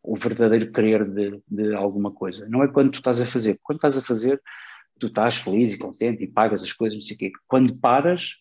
[0.03, 2.49] o verdadeiro querer de, de alguma coisa.
[2.49, 4.41] Não é quando tu estás a fazer, quando estás a fazer
[5.01, 7.33] tu estás feliz e contente e pagas as coisas, não sei o quê.
[7.49, 8.37] Quando paras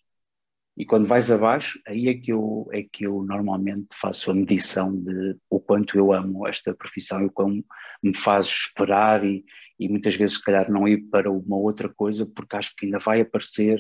[0.78, 4.96] e quando vais abaixo, aí é que eu, é que eu normalmente faço a medição
[4.96, 7.66] de o quanto eu amo esta profissão e o quanto
[8.02, 9.44] me faz esperar e,
[9.80, 13.00] e muitas vezes, se calhar, não ir para uma outra coisa porque acho que ainda
[13.00, 13.80] vai aparecer.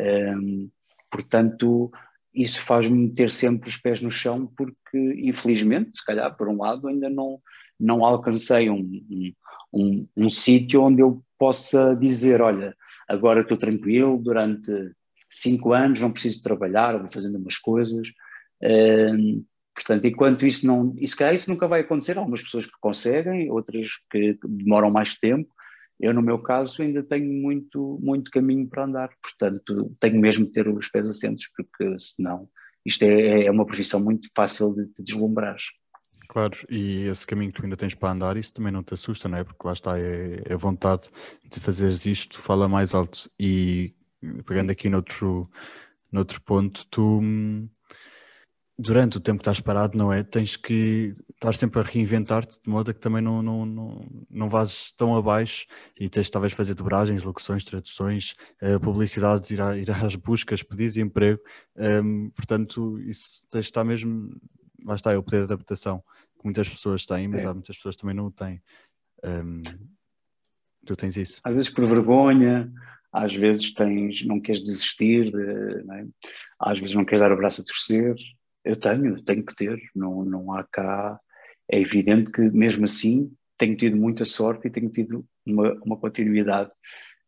[0.00, 0.70] Um,
[1.10, 1.92] portanto,
[2.34, 6.88] isso faz-me ter sempre os pés no chão porque, infelizmente, se calhar, por um lado,
[6.88, 7.40] ainda não,
[7.78, 9.32] não alcancei um, um,
[9.72, 12.72] um, um sítio onde eu possa dizer, olha,
[13.08, 14.70] agora estou tranquilo, durante
[15.28, 18.06] cinco anos não preciso trabalhar, vou fazendo umas coisas.
[18.62, 22.78] Uh, portanto, enquanto isso não, se calhar isso nunca vai acontecer, há algumas pessoas que
[22.80, 25.52] conseguem, outras que demoram mais tempo.
[25.98, 30.52] Eu, no meu caso, ainda tenho muito, muito caminho para andar, portanto, tenho mesmo de
[30.52, 32.48] ter os pés assentos, porque senão
[32.86, 35.56] isto é, é uma profissão muito fácil de, de deslumbrar.
[36.32, 39.28] Claro, e esse caminho que tu ainda tens para andar, isso também não te assusta,
[39.28, 39.44] não é?
[39.44, 41.10] Porque lá está, é, é a vontade
[41.44, 43.30] de fazeres isto, fala mais alto.
[43.38, 43.94] E
[44.46, 45.46] pegando aqui noutro,
[46.10, 47.20] noutro ponto, tu
[48.78, 50.22] durante o tempo que estás parado, não é?
[50.22, 54.48] Tens que estar sempre a reinventar-te de modo a que também não, não, não, não
[54.48, 55.66] vás tão abaixo
[56.00, 60.96] e tens talvez fazer dobragens, locuções, traduções, uh, publicidades, ir, a, ir às buscas, pedis
[60.96, 61.42] emprego.
[61.76, 64.34] Um, portanto, isso tens de estar mesmo
[64.84, 66.02] lá está, é o poder de adaptação
[66.38, 67.46] que muitas pessoas têm, mas é.
[67.46, 68.60] há muitas pessoas que também não o têm.
[69.24, 69.62] Um,
[70.84, 71.40] tu tens isso?
[71.44, 72.70] Às vezes por vergonha,
[73.12, 76.06] às vezes tens, não queres desistir, de, não é?
[76.58, 78.16] às vezes não queres dar o braço a torcer.
[78.64, 81.18] Eu tenho, tenho que ter, não, não há cá.
[81.70, 86.70] É evidente que mesmo assim tenho tido muita sorte e tenho tido uma, uma continuidade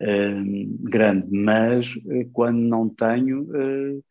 [0.01, 4.05] um, grande, mas eh, quando não tenho, uh,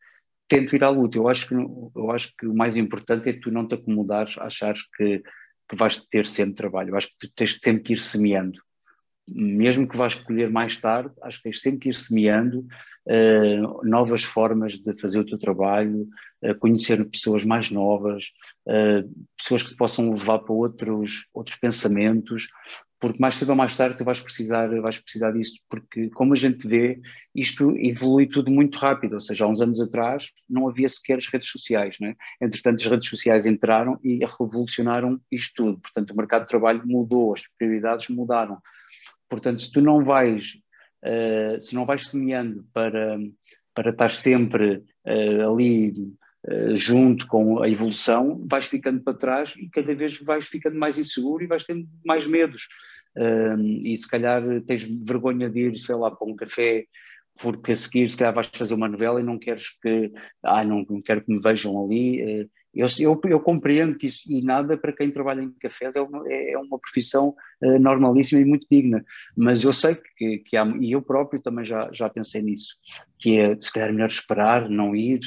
[0.54, 1.18] tento ir à luta.
[1.18, 4.84] Eu acho que, eu acho que o mais importante é tu não te acomodares, achares
[4.96, 5.24] que,
[5.68, 6.92] que vais ter sempre trabalho.
[6.92, 8.60] Eu acho que tu tens sempre que ir semeando.
[9.28, 12.60] Mesmo que vais colher mais tarde, acho que tens sempre que ir semeando
[13.08, 16.08] uh, novas formas de fazer o teu trabalho,
[16.44, 18.34] uh, conhecer pessoas mais novas,
[18.68, 22.48] uh, pessoas que te possam levar para outros, outros pensamentos,
[23.04, 26.38] porque mais cedo ou mais tarde tu vais precisar, vais precisar disso, porque como a
[26.38, 27.02] gente vê,
[27.36, 31.28] isto evolui tudo muito rápido, ou seja, há uns anos atrás não havia sequer as
[31.28, 32.16] redes sociais, não é?
[32.40, 37.34] entretanto as redes sociais entraram e revolucionaram isto tudo, portanto o mercado de trabalho mudou,
[37.34, 38.58] as prioridades mudaram,
[39.28, 40.54] portanto se tu não vais,
[41.04, 43.20] uh, se não vais semeando para,
[43.74, 45.92] para estar sempre uh, ali
[46.46, 50.98] Uh, junto com a evolução, vais ficando para trás e cada vez vais ficando mais
[50.98, 52.68] inseguro e vais tendo mais medos
[53.84, 56.86] e se calhar tens vergonha de ir, sei lá, para um café
[57.42, 60.12] porque a seguir se calhar vais fazer uma novela e não queres que,
[60.44, 62.22] ah, não, não quero que me vejam ali.
[62.22, 66.02] Eh, eu, eu, eu, compreendo que isso, e nada para quem trabalha em cafés, é
[66.02, 69.06] uma, é uma profissão uh, normalíssima e muito digna,
[69.38, 72.74] mas eu sei que, que há, e eu próprio também já, já pensei nisso,
[73.20, 75.20] que é se calhar melhor esperar, não ir,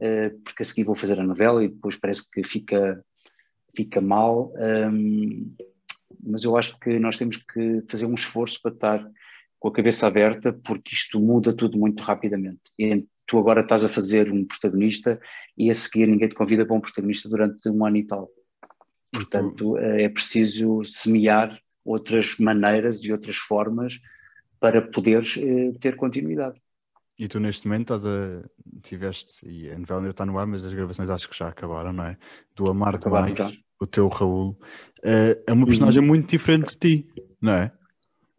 [0.00, 3.04] uh, porque a seguir vou fazer a novela e depois parece que fica,
[3.76, 4.50] fica mal.
[4.56, 5.54] Um,
[6.22, 9.10] mas eu acho que nós temos que fazer um esforço para estar
[9.58, 12.60] com a cabeça aberta, porque isto muda tudo muito rapidamente.
[12.78, 15.18] E tu agora estás a fazer um protagonista
[15.56, 18.28] e a seguir ninguém te convida para um protagonista durante um ano e tal.
[19.12, 24.00] Portanto, eh, é preciso semear outras maneiras e outras formas
[24.58, 26.60] para poderes eh, ter continuidade.
[27.18, 28.42] E tu neste momento estás a.
[28.82, 31.92] tiveste, e a novela ainda está no ar, mas as gravações acho que já acabaram,
[31.92, 32.18] não é?
[32.56, 33.38] Do Amar Demais,
[33.80, 36.08] o teu Raul, uh, é uma personagem uhum.
[36.08, 37.08] muito diferente de ti,
[37.40, 37.72] não é?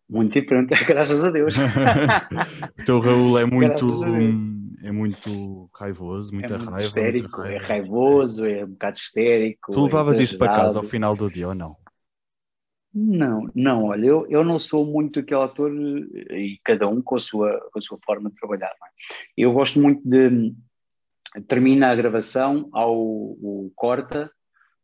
[0.10, 1.56] Muito diferente, graças a Deus.
[2.80, 4.04] o teu Raul é muito,
[4.84, 6.86] é muito raivoso, muita é muito raiva.
[6.86, 7.63] Histérico, muita é raiva.
[7.63, 9.71] é raivoso, é um bocado histérico.
[9.71, 11.76] Tu levavas é isso para casa ao final do dia ou não?
[12.98, 17.19] Não, não, olha, eu, eu não sou muito aquele ator e cada um com a
[17.19, 18.69] sua, com a sua forma de trabalhar.
[18.69, 18.71] É?
[19.36, 20.54] Eu gosto muito de
[21.45, 23.36] termina a gravação, ao
[23.76, 24.32] corta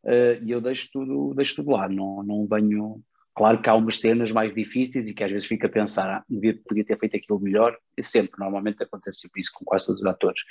[0.05, 3.01] uh, e eu deixo tudo, deixo tudo lá, não, não venho.
[3.33, 6.23] Claro que há umas cenas mais difíceis e que às vezes fica a pensar, ah,
[6.29, 10.07] devia, podia ter feito aquilo melhor, e sempre, normalmente acontece isso com quase todos os
[10.07, 10.41] atores.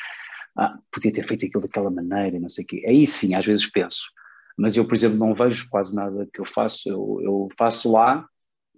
[0.56, 2.84] Ah, podia ter feito aquilo daquela maneira, não sei o quê.
[2.86, 4.10] Aí sim, às vezes penso,
[4.56, 8.26] mas eu, por exemplo, não vejo quase nada que eu faço, eu, eu faço lá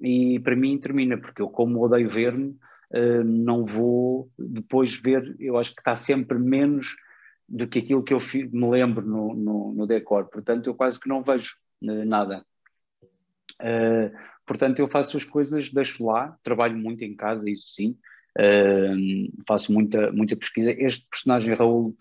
[0.01, 2.57] e para mim termina, porque eu, como odeio ver-me,
[2.93, 6.95] uh, não vou depois ver, eu acho que está sempre menos
[7.49, 8.19] do que aquilo que eu
[8.53, 12.45] me lembro no, no, no decor, portanto eu quase que não vejo uh, nada.
[13.61, 14.11] Uh,
[14.47, 17.97] portanto eu faço as coisas, deixo lá, trabalho muito em casa, isso sim,
[18.39, 20.71] uh, faço muita, muita pesquisa.
[20.73, 21.97] Este personagem, Raul,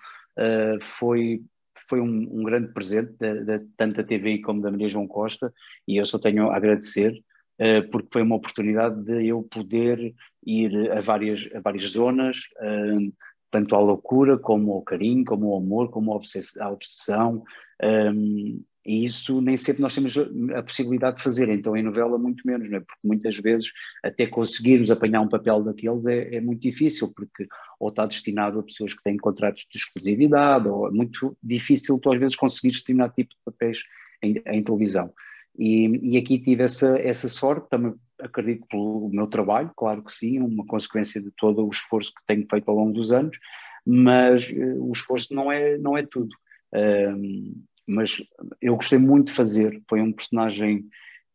[0.80, 1.44] foi,
[1.90, 5.54] foi um, um grande presente de, tanto da TV como da Maria João Costa
[5.86, 7.22] e eu só tenho a agradecer
[7.62, 10.14] uh, porque foi uma oportunidade de eu poder
[10.46, 13.14] ir a várias, a várias zonas, uh,
[13.52, 17.44] tanto à loucura, como ao carinho, como ao amor, como à obsessão,
[17.84, 20.18] um, e isso nem sempre nós temos
[20.56, 22.80] a possibilidade de fazer, então em novela muito menos, não é?
[22.80, 23.72] porque muitas vezes
[24.04, 27.48] até conseguirmos apanhar um papel daqueles é, é, muito difícil, porque
[27.80, 32.12] ou está destinado a pessoas que têm contratos de exclusividade, ou é muito difícil tu
[32.12, 33.84] às vezes conseguir determinado tipo de papéis
[34.22, 35.14] em, em televisão.
[35.58, 40.40] E, e, aqui tive essa, essa sorte, também acredito pelo meu trabalho, claro que sim,
[40.40, 43.38] uma consequência de todo o esforço que tenho feito ao longo dos anos,
[43.86, 46.36] mas uh, o esforço não é, não é tudo.
[46.74, 48.24] Um, mas
[48.62, 49.82] eu gostei muito de fazer.
[49.90, 50.86] Foi um personagem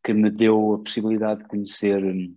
[0.03, 2.33] que me deu a possibilidade de conhecer hum,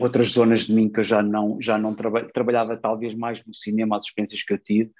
[0.00, 3.54] outras zonas de mim que eu já não, já não traba trabalhava, talvez mais no
[3.54, 4.90] cinema, as experiências que eu tive.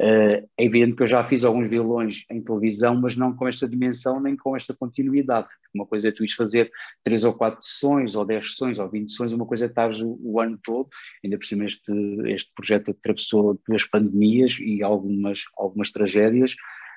[0.00, 3.68] Uh, é evidente que eu já fiz alguns vilões em televisão, mas não com esta
[3.68, 5.46] dimensão nem com esta continuidade.
[5.74, 6.70] Uma coisa é tu ires fazer
[7.04, 10.18] três ou quatro sessões, ou dez sessões, ou vinte sessões, uma coisa é estar o,
[10.22, 10.88] o, ano todo.
[11.22, 11.92] Ainda por cima, este,
[12.26, 16.54] este projeto atravessou duas pandemias e algumas, algumas tragédias.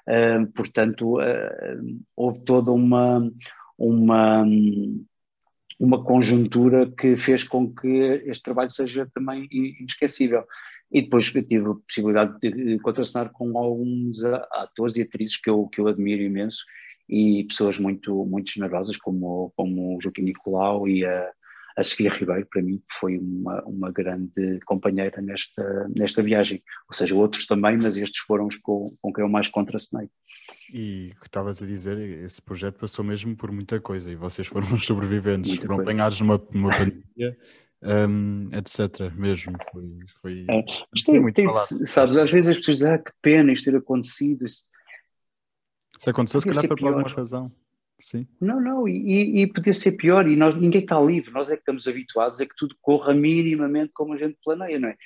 [0.07, 3.29] Uh, portanto, uh, houve toda uma,
[3.77, 4.45] uma,
[5.80, 7.88] uma conjuntura que fez com que
[8.26, 10.43] este trabalho seja também inesquecível.
[10.91, 15.82] E depois tive a possibilidade de contracenar com alguns atores e atrizes que eu, que
[15.82, 16.63] eu admiro imenso
[17.09, 21.32] e pessoas muito, muito generosas, como, como o Joaquim Nicolau e a,
[21.76, 26.61] a Sofia Ribeiro, para mim, foi uma, uma grande companheira nesta, nesta viagem.
[26.88, 30.09] Ou seja, outros também, mas estes foram os com, com quem eu mais contracenei.
[30.71, 34.47] E o que estavas a dizer, esse projeto passou mesmo por muita coisa e vocês
[34.47, 37.37] foram os sobreviventes, muita foram apanhados numa, numa pandemia,
[37.81, 39.11] um, etc.
[39.15, 39.55] Mesmo.
[39.71, 40.63] Foi, foi, é.
[41.05, 44.45] tem, tem sabes, às vezes as pessoas dizem, ah, que pena isto ter acontecido.
[44.45, 44.65] Isso,
[45.99, 47.51] Se aconteceu, se calhar foi por alguma razão.
[47.99, 48.27] Sim.
[48.41, 51.61] Não, não, e, e podia ser pior, e nós, ninguém está livre, nós é que
[51.61, 54.97] estamos habituados a que tudo corra minimamente como a gente planeia, não é?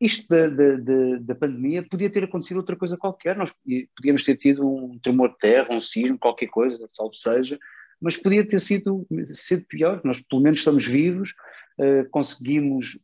[0.00, 3.52] Isto da, da, da, da pandemia podia ter acontecido outra coisa qualquer, nós
[3.96, 7.58] podíamos ter tido um tremor de terra, um sismo, qualquer coisa, salvo seja,
[8.00, 11.34] mas podia ter sido, sido pior, nós pelo menos estamos vivos,
[11.78, 12.98] uh, conseguimos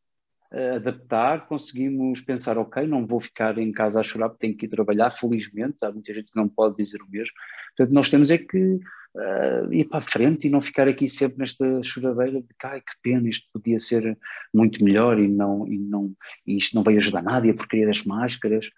[0.77, 4.69] adaptar, conseguimos pensar, ok, não vou ficar em casa a chorar porque tenho que ir
[4.69, 7.33] trabalhar, felizmente, há muita gente que não pode dizer o mesmo,
[7.77, 8.79] portanto nós temos é que
[9.15, 12.93] uh, ir para a frente e não ficar aqui sempre nesta choradeira de ai, que
[13.03, 14.19] pena, isto podia ser
[14.53, 16.13] muito melhor e, não, e, não,
[16.47, 18.69] e isto não vai ajudar nada e a porcaria das máscaras.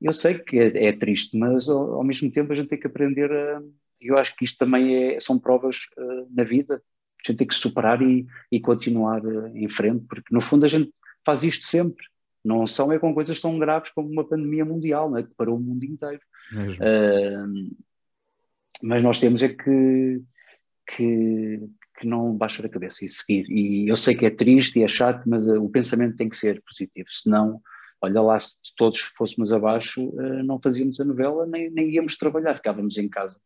[0.00, 2.86] Eu sei que é, é triste, mas ao, ao, mesmo tempo a gente tem que
[2.86, 3.62] aprender a.
[4.00, 6.82] Eu acho que isto também é, são provas uh, na vida.
[7.24, 9.22] A gente tem que superar e, e continuar
[9.54, 10.92] em frente, porque no fundo a gente
[11.26, 12.06] faz isto sempre.
[12.44, 15.60] Não são é com coisas tão graves como uma pandemia mundial, né, que parou o
[15.60, 16.20] mundo inteiro.
[16.52, 17.76] Uh,
[18.80, 20.22] mas nós temos é que,
[20.86, 21.60] que,
[21.98, 23.50] que não baixar a cabeça e seguir.
[23.50, 26.36] E eu sei que é triste e é chato, mas uh, o pensamento tem que
[26.36, 27.60] ser positivo, senão,
[28.00, 32.54] olha lá, se todos fôssemos abaixo, uh, não fazíamos a novela, nem, nem íamos trabalhar,
[32.54, 33.40] ficávamos em casa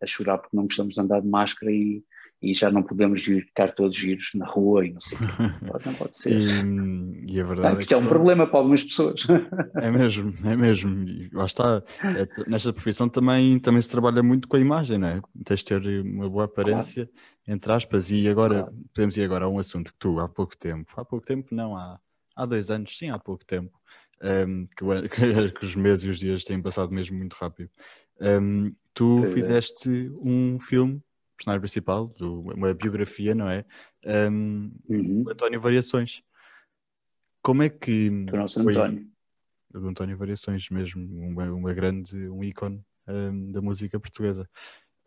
[0.00, 2.02] a chorar porque não gostamos de andar de máscara e,
[2.40, 5.20] e já não podemos ficar todos giros na rua e não sei o
[5.72, 6.40] Pode, não pode ser.
[6.40, 9.26] E, e a verdade é, que é um problema para algumas pessoas.
[9.74, 11.08] É mesmo, é mesmo.
[11.08, 11.82] E lá está.
[12.02, 15.20] É, nesta profissão também, também se trabalha muito com a imagem, não é?
[15.44, 17.56] Tens de ter uma boa aparência, claro.
[17.56, 18.10] entre aspas.
[18.10, 18.76] E agora, claro.
[18.94, 21.76] podemos ir agora a um assunto que tu, há pouco tempo, há pouco tempo não,
[21.76, 21.98] há,
[22.36, 23.72] há dois anos, sim, há pouco tempo,
[24.22, 27.70] um, que, que, que, os meses e os dias têm passado mesmo muito rápido.
[28.20, 29.28] Um, tu é.
[29.28, 29.88] fizeste
[30.20, 31.00] um filme
[31.38, 33.64] personagem principal, do, uma biografia, não é?
[34.04, 35.24] Um, uhum.
[35.30, 36.22] António Variações.
[37.42, 38.10] Como é que.
[38.10, 39.06] Do nosso foi, António.
[39.70, 44.48] Do António Variações mesmo, uma, uma grande, um ícone um, da música portuguesa.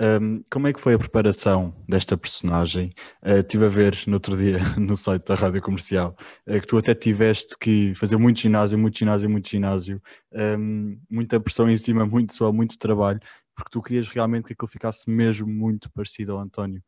[0.02, 2.92] Um, como é que foi a preparação desta personagem?
[3.22, 6.16] Uh, estive a ver no outro dia no site da Rádio Comercial
[6.48, 10.02] uh, que tu até tiveste que fazer muito ginásio, muito ginásio, muito ginásio,
[10.34, 13.20] um, muita pressão em cima, muito suor, muito trabalho
[13.62, 16.84] porque tu querias realmente que aquilo ficasse mesmo muito parecido ao António.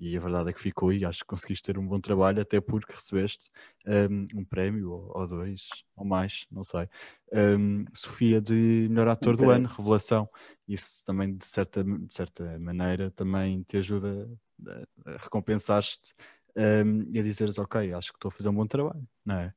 [0.00, 2.60] E a verdade é que ficou e acho que conseguiste ter um bom trabalho, até
[2.60, 3.50] porque recebeste
[3.84, 6.88] um, um prémio, ou, ou, dois, ou mais, não sei.
[7.32, 10.28] Um, Sofia de melhor ator do ano, revelação.
[10.68, 14.30] Isso também, de certa, de certa maneira, também te ajuda
[14.68, 16.14] a, a recompensar-te
[16.56, 19.54] um, e a dizeres, ok, acho que estou a fazer um bom trabalho, não é?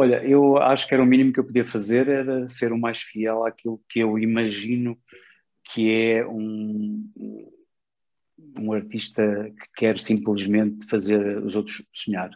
[0.00, 3.00] Olha, eu acho que era o mínimo que eu podia fazer era ser o mais
[3.00, 4.96] fiel àquilo que eu imagino
[5.64, 7.04] que é um,
[8.60, 12.30] um artista que quer simplesmente fazer os outros sonhar.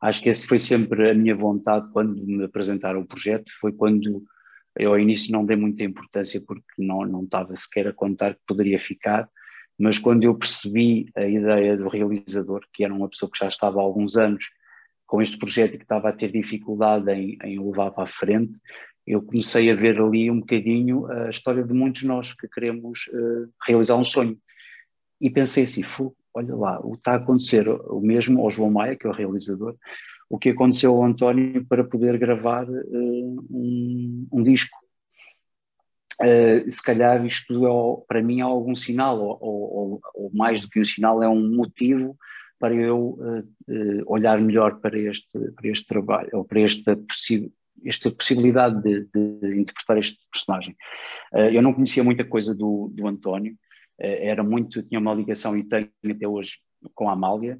[0.00, 4.22] Acho que esse foi sempre a minha vontade quando me apresentaram o projeto, foi quando
[4.78, 8.40] eu ao início não dei muita importância porque não, não estava sequer a contar que
[8.46, 9.28] poderia ficar
[9.76, 13.78] mas quando eu percebi a ideia do realizador, que era uma pessoa que já estava
[13.78, 14.50] há alguns anos
[15.08, 18.06] com este projeto e que estava a ter dificuldade em, em o levar para a
[18.06, 18.52] frente,
[19.06, 23.50] eu comecei a ver ali um bocadinho a história de muitos nós que queremos uh,
[23.66, 24.38] realizar um sonho.
[25.18, 25.82] E pensei assim,
[26.34, 29.14] olha lá, o que está a acontecer o mesmo ao João Maia, que é o
[29.14, 29.74] realizador,
[30.28, 34.76] o que aconteceu ao António para poder gravar uh, um, um, disco.
[36.20, 40.68] Uh, se calhar isto é, para mim é algum sinal, ou, ou, ou, mais do
[40.68, 42.14] que um sinal, é um motivo
[42.58, 47.52] para eu uh, olhar melhor para este, para este trabalho, ou para esta, possi
[47.84, 50.76] esta possibilidade de, de, interpretar este personagem.
[51.52, 53.56] eu não conhecia muita coisa do, do António,
[53.96, 56.58] era muito, tinha uma ligação e tenho até hoje
[56.92, 57.56] com a Amália,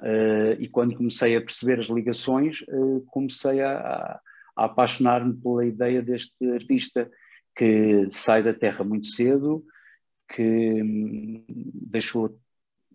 [0.00, 4.20] Uh, e quando comecei a perceber as ligações, uh, comecei a,
[4.56, 7.10] a apaixonar-me pela ideia deste artista
[7.56, 9.64] que sai da terra muito cedo,
[10.34, 12.38] que hum, deixou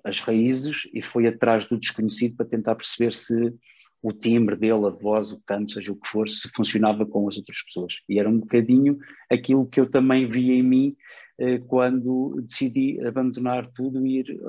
[0.03, 3.53] as raízes e foi atrás do desconhecido para tentar perceber se
[4.01, 7.37] o timbre dele, a voz, o canto, seja o que for, se funcionava com as
[7.37, 7.99] outras pessoas.
[8.09, 8.99] E era um bocadinho
[9.31, 10.95] aquilo que eu também via em mim
[11.39, 14.39] uh, quando decidi abandonar tudo e ir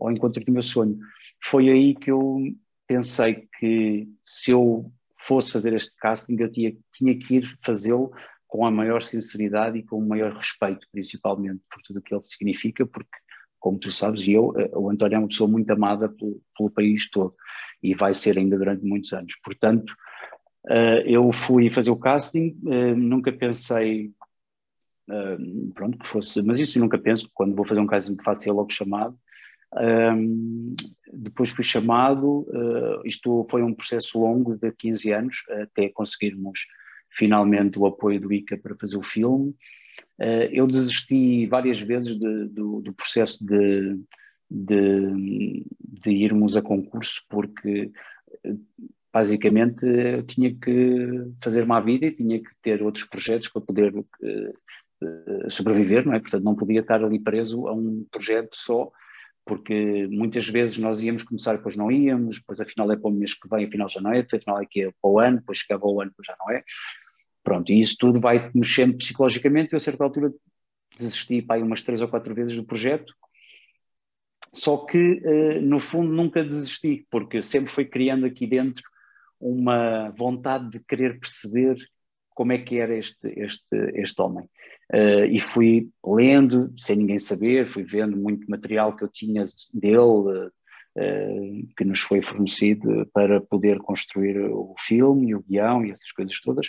[0.00, 0.98] ao encontro do meu sonho.
[1.40, 2.40] Foi aí que eu
[2.86, 8.10] pensei que se eu fosse fazer este casting, eu tinha, tinha que ir fazê-lo
[8.48, 12.24] com a maior sinceridade e com o maior respeito, principalmente por tudo o que ele
[12.24, 13.16] significa, porque,
[13.60, 16.70] como tu sabes, e eu, eh, o António é uma pessoa muito amada pelo, pelo
[16.70, 17.34] país todo
[17.82, 19.36] e vai ser ainda durante muitos anos.
[19.44, 19.94] Portanto,
[20.68, 24.10] eh, eu fui fazer o casting, eh, nunca pensei
[25.74, 28.42] pronto, que fosse, mas isso eu nunca penso, quando vou fazer um casting que faço
[28.44, 29.18] ser logo chamado,
[31.12, 36.60] depois fui chamado, uh, isto foi um processo longo de 15 anos, até conseguirmos
[37.10, 39.52] finalmente o apoio do ICA para fazer o filme.
[40.18, 43.98] Uh, eu desisti várias vezes de, do, do, processo de,
[44.50, 47.90] de, de, irmos a concurso, porque
[49.12, 53.94] basicamente eu tinha que fazer uma vida e tinha que ter outros projetos para poder
[53.96, 56.20] uh, sobreviver, não é?
[56.20, 58.90] Portanto, não podia estar ali preso a um projeto só
[59.50, 63.34] porque muitas vezes nós íamos começar, depois não íamos, depois afinal é para o mês
[63.34, 65.86] que vem, afinal já não é, afinal é que é para o ano, depois chegava
[65.86, 66.62] o ano, depois já não é.
[67.50, 69.72] Pronto, e isso tudo vai mexendo psicologicamente.
[69.72, 70.32] Eu, a certa altura,
[70.96, 73.12] desisti aí umas três ou quatro vezes do projeto,
[74.52, 78.84] só que, eh, no fundo, nunca desisti, porque sempre fui criando aqui dentro
[79.40, 81.76] uma vontade de querer perceber
[82.36, 84.44] como é que era este, este, este homem.
[84.92, 89.44] Uh, e fui lendo, sem ninguém saber, fui vendo muito material que eu tinha
[89.74, 96.12] dele, uh, que nos foi fornecido para poder construir o filme, o guião e essas
[96.12, 96.68] coisas todas.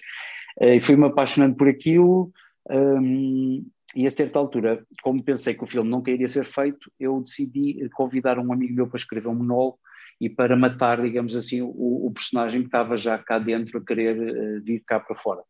[0.60, 2.32] Uh, e fui-me apaixonando por aquilo.
[2.70, 7.20] Um, e a certa altura, como pensei que o filme nunca iria ser feito, eu
[7.22, 9.80] decidi convidar um amigo meu para escrever um monólogo
[10.20, 14.18] e para matar, digamos assim, o, o personagem que estava já cá dentro a querer
[14.18, 15.42] uh, vir cá para fora.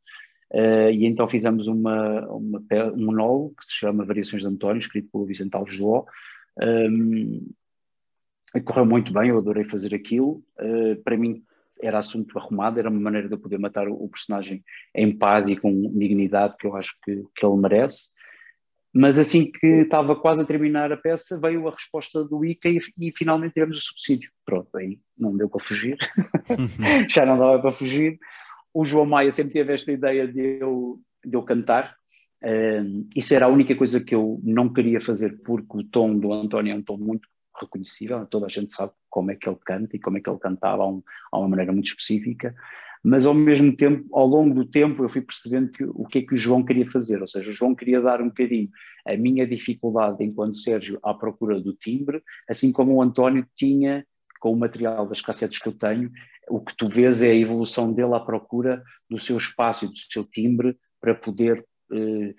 [0.53, 5.09] Uh, e então fizemos uma, uma, um monólogo que se chama Variações de António, escrito
[5.11, 6.05] pelo Vicente Alves Ló.
[6.61, 7.45] Um,
[8.55, 10.43] ehm, correu muito bem, eu adorei fazer aquilo.
[10.59, 11.43] Uh, para mim
[11.81, 14.63] era assunto arrumado, era uma maneira de eu poder matar o, o, personagem
[14.95, 18.09] em paz e com dignidade que eu acho que, que ele merece.
[18.93, 22.79] Mas assim que estava quase a terminar a peça, veio a resposta do ICA e,
[22.99, 24.29] e finalmente tivemos o subsídio.
[24.45, 25.97] Pronto, aí não deu para fugir,
[26.49, 26.67] uhum.
[27.09, 28.19] já não dava para fugir
[28.73, 31.95] o João Maia sempre teve esta ideia de eu, de eu cantar.
[32.43, 36.33] Uh, isso era a única coisa que eu não queria fazer, porque o tom do
[36.33, 37.27] António é um tom muito
[37.59, 40.39] reconhecível, toda a gente sabe como é que ele canta e como é que ele
[40.39, 42.55] cantava a, um, a uma maneira muito específica,
[43.03, 46.21] mas ao mesmo tempo, ao longo do tempo, eu fui percebendo que, o que é
[46.21, 48.69] que o João queria fazer, ou seja, o João queria dar um bocadinho
[49.05, 54.05] a minha dificuldade enquanto Sérgio à procura do timbre, assim como o António tinha
[54.39, 56.11] com o material das cassetes que eu tenho,
[56.49, 59.97] o que tu vês é a evolução dele à procura do seu espaço e do
[59.97, 62.33] seu timbre para poder eh,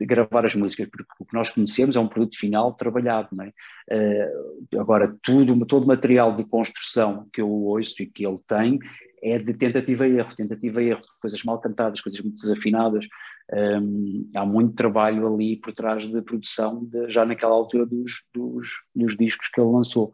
[0.00, 3.52] gravar as músicas, porque o que nós conhecemos é um produto final trabalhado, não é?
[3.90, 4.32] Eh,
[4.78, 8.78] agora, tudo, todo o material de construção que eu ouço e que ele tem
[9.22, 13.06] é de tentativa e erro, tentativa e erro, coisas mal cantadas, coisas muito desafinadas,
[13.52, 18.66] um, há muito trabalho ali por trás da produção, de, já naquela altura dos, dos,
[18.94, 20.10] dos discos que ele lançou.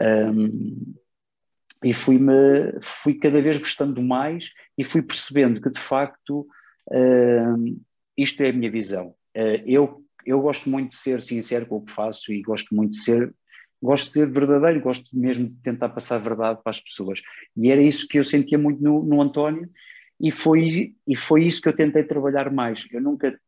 [0.00, 0.94] Um,
[1.84, 6.46] e fui-me, fui cada vez gostando mais e fui percebendo que de facto
[6.88, 7.80] uh,
[8.22, 9.14] isto é a minha visão.
[9.36, 12.92] Uh, eu, eu gosto muito de ser sincero com o que faço e gosto muito
[12.92, 13.34] de ser
[13.82, 17.22] gosto de ser verdadeiro, gosto mesmo de tentar passar a verdade para as pessoas.
[17.56, 19.70] E era isso que eu sentia muito no, no António
[20.20, 22.86] e foi, e foi isso que eu tentei trabalhar mais.
[22.92, 23.38] Eu nunca,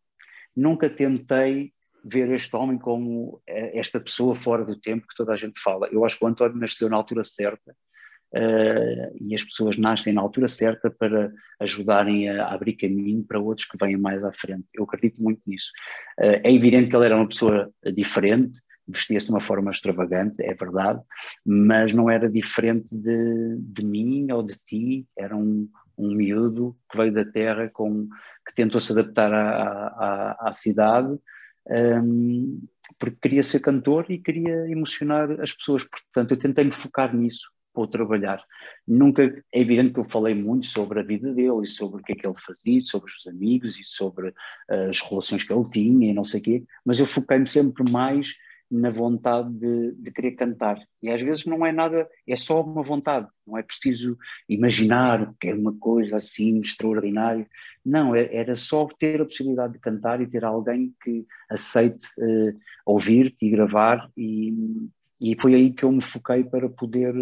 [0.56, 5.36] nunca tentei ver este homem como eh, esta pessoa fora do tempo que toda a
[5.36, 5.86] gente fala.
[5.92, 7.76] Eu acho que o António nasceu na altura certa
[8.34, 13.66] uh, e as pessoas nascem na altura certa para ajudarem a, abrir caminho para outros
[13.66, 14.64] que venham mais à frente.
[14.74, 15.70] Eu acredito muito nisso.
[16.18, 20.54] Uh, é evidente que ele era uma pessoa diferente, vestia-se de uma forma extravagante, é
[20.54, 21.00] verdade,
[21.44, 26.98] mas não era diferente de, de mim ou de ti, era um, um miúdo que
[26.98, 28.08] veio da terra com
[28.46, 31.16] que tentou se adaptar à, à, à cidade
[31.70, 32.66] um,
[32.98, 37.48] porque queria ser cantor e queria emocionar as pessoas, portanto eu tentei me focar nisso
[37.72, 38.44] para trabalhar.
[38.86, 42.12] Nunca, é evidente que eu falei muito sobre a vida dele e sobre o que
[42.12, 46.10] é que ele fazia, sobre os amigos e sobre uh, as relações que ele tinha
[46.10, 48.34] e não sei o quê, mas eu foquei-me sempre mais
[48.72, 50.80] na vontade de, de, querer cantar.
[51.02, 54.16] E às vezes não é nada, é só uma vontade, não é preciso
[54.48, 57.46] imaginar que é uma coisa assim extraordinária.
[57.84, 62.58] Não, é, era só ter a possibilidade de cantar e ter alguém que aceite uh,
[62.86, 64.54] ouvir-te e gravar, e,
[65.20, 67.14] e foi aí que eu me foquei para poder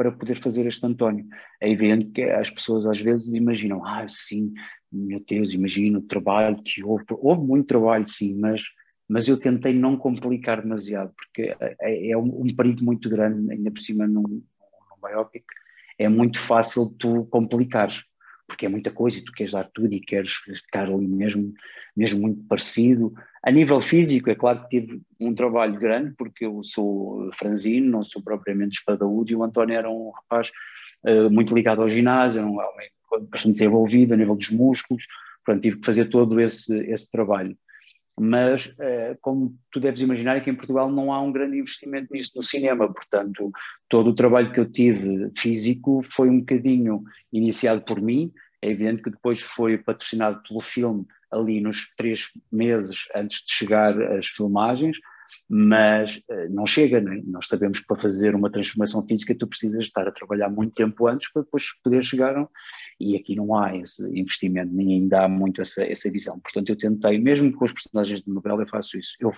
[0.00, 1.26] para poder fazer este António.
[1.60, 4.50] É evidente que as pessoas às vezes imaginam, ah, sim,
[4.90, 7.04] meu Deus, imagina o trabalho que houve.
[7.10, 8.62] Houve muito trabalho, sim, mas
[9.06, 13.70] mas eu tentei não complicar demasiado, porque é, é um, um, perigo muito grande, ainda
[13.70, 14.42] por cima num, num
[15.02, 15.44] biopic,
[15.98, 18.04] é muito fácil tu complicares,
[18.50, 21.54] porque é muita coisa e tu queres dar tudo e queres ficar ali mesmo,
[21.96, 23.14] mesmo muito parecido.
[23.44, 28.02] A nível físico, é claro que tive um trabalho grande, porque eu sou franzino, não
[28.02, 30.50] sou propriamente espadaúdo, e o António era um rapaz
[31.04, 32.90] uh, muito ligado ao ginásio, um homem
[33.30, 35.04] bastante desenvolvido a nível dos músculos,
[35.44, 37.56] portanto tive que fazer todo esse, esse trabalho
[38.22, 42.12] mas eh, como tu deves imaginar é que em Portugal não há um grande investimento
[42.12, 43.50] nisso no cinema, portanto
[43.88, 47.02] todo o trabalho que eu tive físico foi um bocadinho
[47.32, 53.08] iniciado por mim, é evidente que depois foi patrocinado pelo filme ali nos três meses
[53.16, 54.98] antes de chegar às filmagens,
[55.48, 57.22] mas uh, não chega, né?
[57.26, 61.06] nós sabemos que para fazer uma transformação física tu precisas estar a trabalhar muito tempo
[61.06, 62.46] antes para depois poder chegar,
[62.98, 66.76] e aqui não há esse investimento, nem ainda há muito essa, essa visão, portanto eu
[66.76, 69.32] tentei, mesmo com os personagens de novela eu faço isso, eu,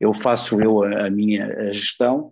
[0.00, 2.30] eu faço eu a, a minha gestão,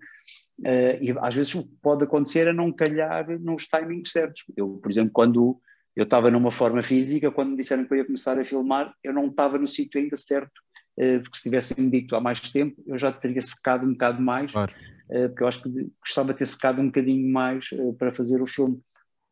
[0.61, 4.79] uh, e às vezes o que pode acontecer é não calhar nos timings certos, eu
[4.83, 5.61] por exemplo quando
[5.97, 9.15] eu estava numa forma física, quando me disseram que eu ia começar a filmar, eu
[9.15, 10.66] não estava no sítio ainda certo, eh,
[10.97, 14.73] porque se tivessem dito há mais tempo, eu já teria secado um bocado mais, claro.
[15.09, 18.43] Eh, porque eu acho que gostava de ter secado um bocadinho mais eh, para fazer
[18.43, 18.81] o filme.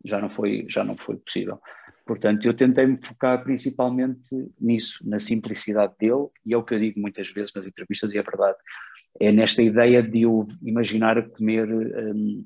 [0.04, 1.60] Já não foi, já não foi possível.
[2.06, 4.28] Portanto, eu tentei me focar principalmente
[4.60, 8.18] nisso, na simplicidade dele, e é o que eu digo muitas vezes nas entrevistas, e
[8.18, 8.58] é verdade.
[9.18, 12.44] É nesta ideia de eu imaginar a comer um,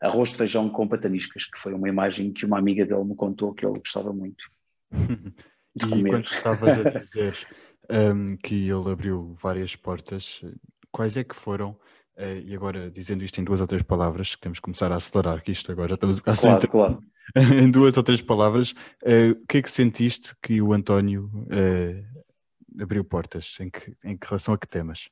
[0.00, 3.52] arroz de feijão com pataniscas, que foi uma imagem que uma amiga dele me contou
[3.52, 4.44] que ele gostava muito.
[5.74, 6.10] De e comer.
[6.10, 7.34] quando estavas a dizer
[7.90, 10.42] um, que ele abriu várias portas.
[10.90, 11.76] Quais é que foram?
[12.16, 15.42] Uh, e agora, dizendo isto em duas ou três palavras, temos que começar a acelerar,
[15.42, 17.02] que isto agora já estamos a claro, sem claro.
[17.62, 18.72] em duas ou três palavras,
[19.02, 23.56] uh, o que é que sentiste que o António uh, abriu portas?
[23.60, 25.08] Em que, em que relação a que temas?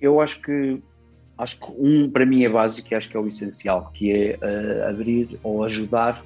[0.00, 0.80] Eu acho que
[1.38, 4.38] acho que um para mim é básico e acho que é o essencial, que é
[4.86, 6.22] abrir ou ajudar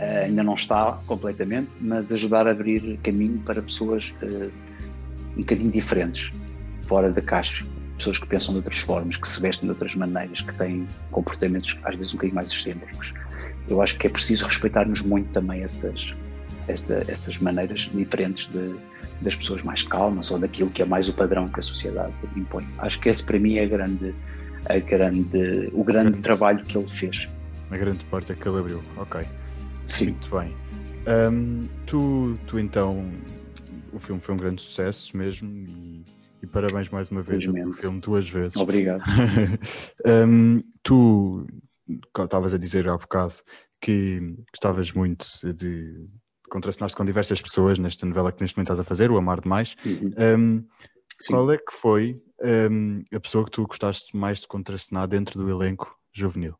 [0.00, 4.50] Uh, ainda não está completamente, mas ajudar a abrir caminho para pessoas uh,
[5.36, 6.32] um bocadinho diferentes,
[6.86, 7.66] fora da caixa.
[7.98, 11.78] Pessoas que pensam de outras formas, que se vestem de outras maneiras, que têm comportamentos
[11.84, 13.12] às vezes um bocadinho mais excêntricos.
[13.68, 16.14] Eu acho que é preciso respeitarmos muito também essas,
[16.66, 18.74] essa, essas maneiras diferentes de,
[19.20, 22.66] das pessoas mais calmas ou daquilo que é mais o padrão que a sociedade impõe.
[22.78, 24.14] Acho que esse para mim é a grande,
[24.66, 27.28] a grande, o grande trabalho que ele fez.
[27.70, 29.20] A grande porta que ele abriu, ok.
[29.86, 30.10] Sim.
[30.10, 30.56] Muito bem.
[31.06, 33.10] Um, tu, tu então,
[33.92, 36.04] o filme foi um grande sucesso mesmo e,
[36.42, 38.56] e parabéns mais uma vez pelo filme duas vezes.
[38.56, 39.02] Obrigado.
[40.06, 41.46] um, tu
[42.18, 43.34] estavas a dizer há bocado
[43.80, 46.08] que gostavas muito de
[46.50, 49.76] contracenar com diversas pessoas nesta novela que neste momento estás a fazer, o Amar Demais.
[49.84, 50.12] Uhum.
[50.18, 50.68] Um,
[51.28, 52.20] qual é que foi
[52.70, 56.56] um, a pessoa que tu gostaste mais de contracenar dentro do elenco juvenil?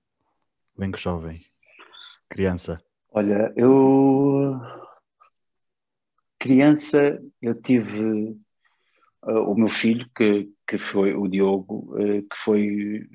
[0.79, 1.45] Elenco jovem,
[2.29, 2.81] criança?
[3.12, 4.61] Olha, eu
[6.38, 8.38] criança eu tive
[9.24, 13.08] uh, o meu filho que, que foi o Diogo uh, que foi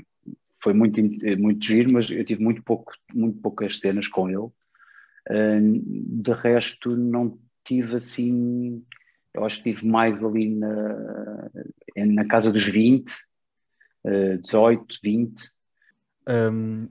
[0.62, 1.02] foi muito
[1.40, 4.38] muito giro mas eu tive muito pouco muito poucas cenas com ele.
[4.38, 5.82] Uh,
[6.22, 8.86] de resto não tive assim
[9.34, 11.50] eu acho que tive mais ali na,
[11.96, 13.14] na casa dos 20
[14.44, 15.55] 18, 20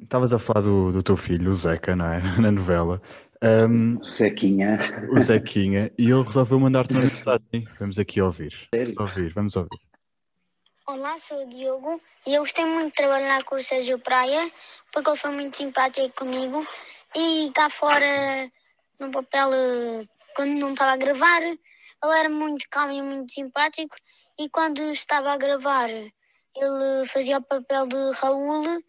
[0.03, 2.20] Estavas um, a falar do, do, teu filho, o Zeca, não é?
[2.41, 3.03] Na novela.
[3.43, 4.78] Um, o Zequinha.
[5.11, 5.91] O Zequinha.
[5.99, 7.68] E ele resolveu mandar-te uma mensagem.
[7.78, 8.68] Vamos aqui ouvir.
[8.72, 9.80] Vamos ouvir, vamos ouvir.
[10.87, 14.51] Olá, sou o Diogo e eu gostei muito de trabalhar com o Sérgio Praia
[14.93, 16.64] porque ele foi muito simpático comigo
[17.16, 18.51] e cá fora,
[19.01, 19.49] no papel,
[20.37, 23.97] quando não estava a gravar, ele era muito calmo e muito simpático
[24.39, 28.82] e quando estava a gravar, ele fazia o papel de Raul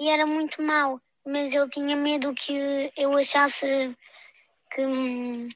[0.00, 3.94] e era muito mau, mas ele tinha medo que eu achasse
[4.74, 5.48] que,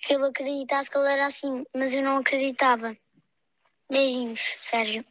[0.00, 2.94] que eu acreditasse que ele era assim, mas eu não acreditava.
[3.90, 5.04] Beijinhos, Sérgio.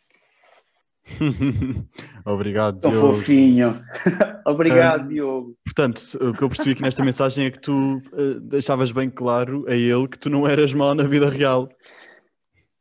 [2.23, 3.13] Obrigado, Tão Diogo.
[3.13, 3.83] fofinho.
[4.45, 5.57] Obrigado, Diogo.
[5.65, 9.65] Portanto, o que eu percebi aqui nesta mensagem é que tu uh, deixavas bem claro
[9.67, 11.67] a ele que tu não eras mau na vida real.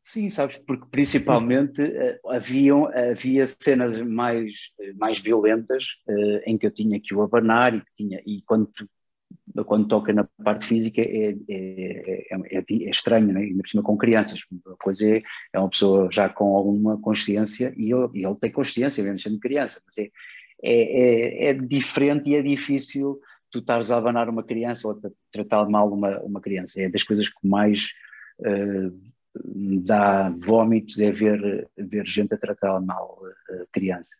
[0.04, 4.52] Sim, sabes, porque principalmente uh, haviam, havia cenas mais,
[4.96, 8.68] mais violentas uh, em que eu tinha que o abanar e que tinha, e quando
[9.66, 13.40] quando toca na parte física é, é, é, é estranho, né?
[13.40, 14.40] ainda por cima com crianças.
[14.66, 15.22] A coisa é,
[15.52, 19.40] é uma pessoa já com alguma consciência e ele, e ele tem consciência, mesmo sendo
[19.40, 20.10] criança, mas é,
[20.62, 25.68] é, é, diferente e é difícil tu estares a abanar uma criança ou a tratar
[25.68, 26.80] mal uma, uma criança.
[26.80, 27.90] É das coisas que mais
[28.40, 34.18] uh, dá vômitos é ver, ver gente a tratar mal uh, crianças.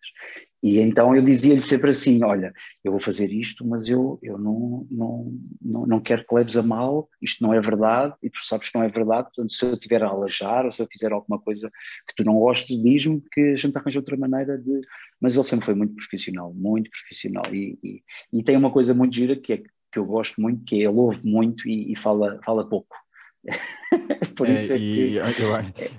[0.62, 2.52] E então eu dizia-lhe sempre assim: Olha,
[2.84, 6.62] eu vou fazer isto, mas eu, eu não, não, não, não quero que leves a
[6.62, 9.72] mal, isto não é verdade, e tu sabes que não é verdade, portanto, se eu
[9.72, 11.68] estiver a alajar ou se eu fizer alguma coisa
[12.06, 14.80] que tu não gostes, diz-me que a gente arranja outra maneira de.
[15.20, 18.02] Mas ele sempre foi muito profissional, muito profissional, e, e,
[18.32, 20.88] e tem uma coisa muito gira que é que eu gosto muito, que é ele
[20.88, 22.96] ouve muito e, e fala, fala pouco.
[24.36, 25.18] Por isso é, é que...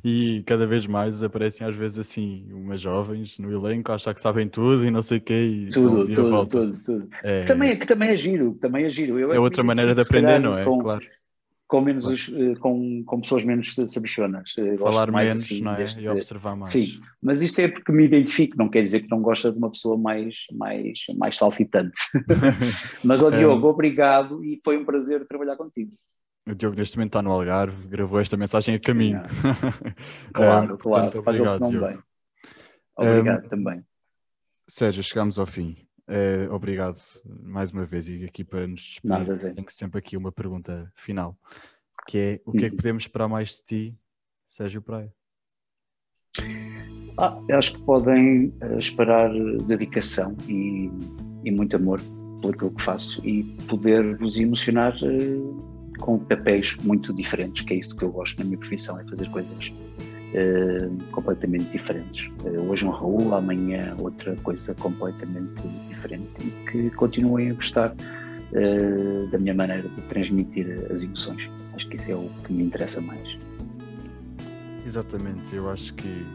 [0.04, 4.14] e, e, cada vez mais aparecem às vezes assim umas jovens no elenco a achar
[4.14, 5.70] que sabem tudo e não sei o quê.
[5.72, 7.42] tudo, tudo, tudo, tudo, É...
[7.42, 9.20] Que, também, que também é giro, também é giro.
[9.20, 10.64] Eu é outra maneira de aprender, não é?
[10.64, 11.06] Com, claro.
[11.68, 12.60] Com, menos, claro.
[12.60, 14.54] com, com pessoas menos sabichonas.
[14.80, 15.78] Falar menos assim, não é?
[15.78, 16.02] Deste...
[16.02, 16.70] e observar mais.
[16.70, 19.72] Sim, mas isso é porque me identifico, não quer dizer que não gosta de uma
[19.72, 22.00] pessoa mais, mais, mais salsitante.
[23.04, 25.92] mas, ó Diogo, obrigado e foi um prazer trabalhar contigo.
[26.46, 29.22] O Diogo neste momento está no Algarve, gravou esta mensagem a caminho.
[30.34, 32.00] claro, um, claro, portanto, faz obrigado, não bem.
[32.98, 33.86] Obrigado um, também.
[34.68, 35.78] Sérgio, chegamos ao fim.
[36.10, 40.34] Uh, obrigado mais uma vez e aqui para nos despedir, Nada, tenho sempre aqui uma
[40.34, 41.38] pergunta final,
[42.06, 42.76] que é o que é que uhum.
[42.76, 43.98] podemos esperar mais de ti,
[44.46, 45.14] Sérgio Praia?
[47.18, 49.32] Ah, acho que podem uh, esperar
[49.66, 50.92] dedicação e,
[51.46, 52.02] e muito amor
[52.42, 57.96] pelo que faço e poder vos emocionar uh, com papéis muito diferentes, que é isso
[57.96, 59.72] que eu gosto na minha profissão, é fazer coisas
[60.34, 62.30] uh, completamente diferentes.
[62.44, 69.28] Uh, hoje um Raul, amanhã outra coisa completamente diferente e que continuem a gostar uh,
[69.28, 71.50] da minha maneira de transmitir as emoções.
[71.76, 73.38] Acho que isso é o que me interessa mais.
[74.86, 76.26] Exatamente, eu acho que,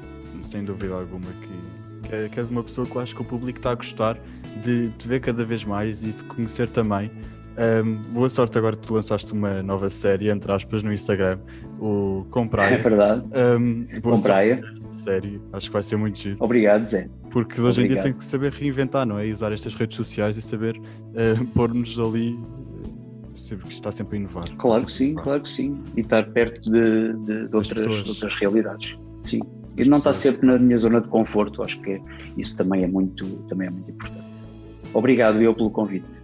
[0.41, 3.59] sem dúvida alguma, que, que, que és uma pessoa que eu acho que o público
[3.59, 4.19] está a gostar
[4.63, 7.11] de te ver cada vez mais e de conhecer também
[7.59, 11.39] um, boa sorte agora que tu lançaste uma nova série, entre aspas, no Instagram,
[11.81, 12.75] o Com Praia.
[12.75, 13.23] É verdade.
[13.25, 14.63] Um, boa Com Praia.
[14.93, 16.37] série, acho que vai ser muito giro.
[16.41, 17.09] Obrigado, Zé.
[17.31, 19.27] Porque hoje em dia tem que saber reinventar, não é?
[19.27, 22.39] E usar estas redes sociais e saber uh, pôr-nos ali
[23.35, 24.49] sempre que está sempre a inovar.
[24.57, 25.83] Claro que sim, claro que sim.
[25.97, 28.99] E estar perto de, de, de outras, de outras realidades.
[29.23, 29.41] Sim.
[29.77, 32.01] E não estar sempre na minha zona de conforto, acho que
[32.37, 34.27] isso também é muito, também é muito importante.
[34.93, 36.18] Obrigado eu pelo convite.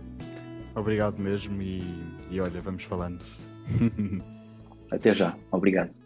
[0.74, 1.82] Obrigado mesmo e,
[2.30, 3.20] e olha, vamos falando.
[4.90, 6.03] Até já, obrigado.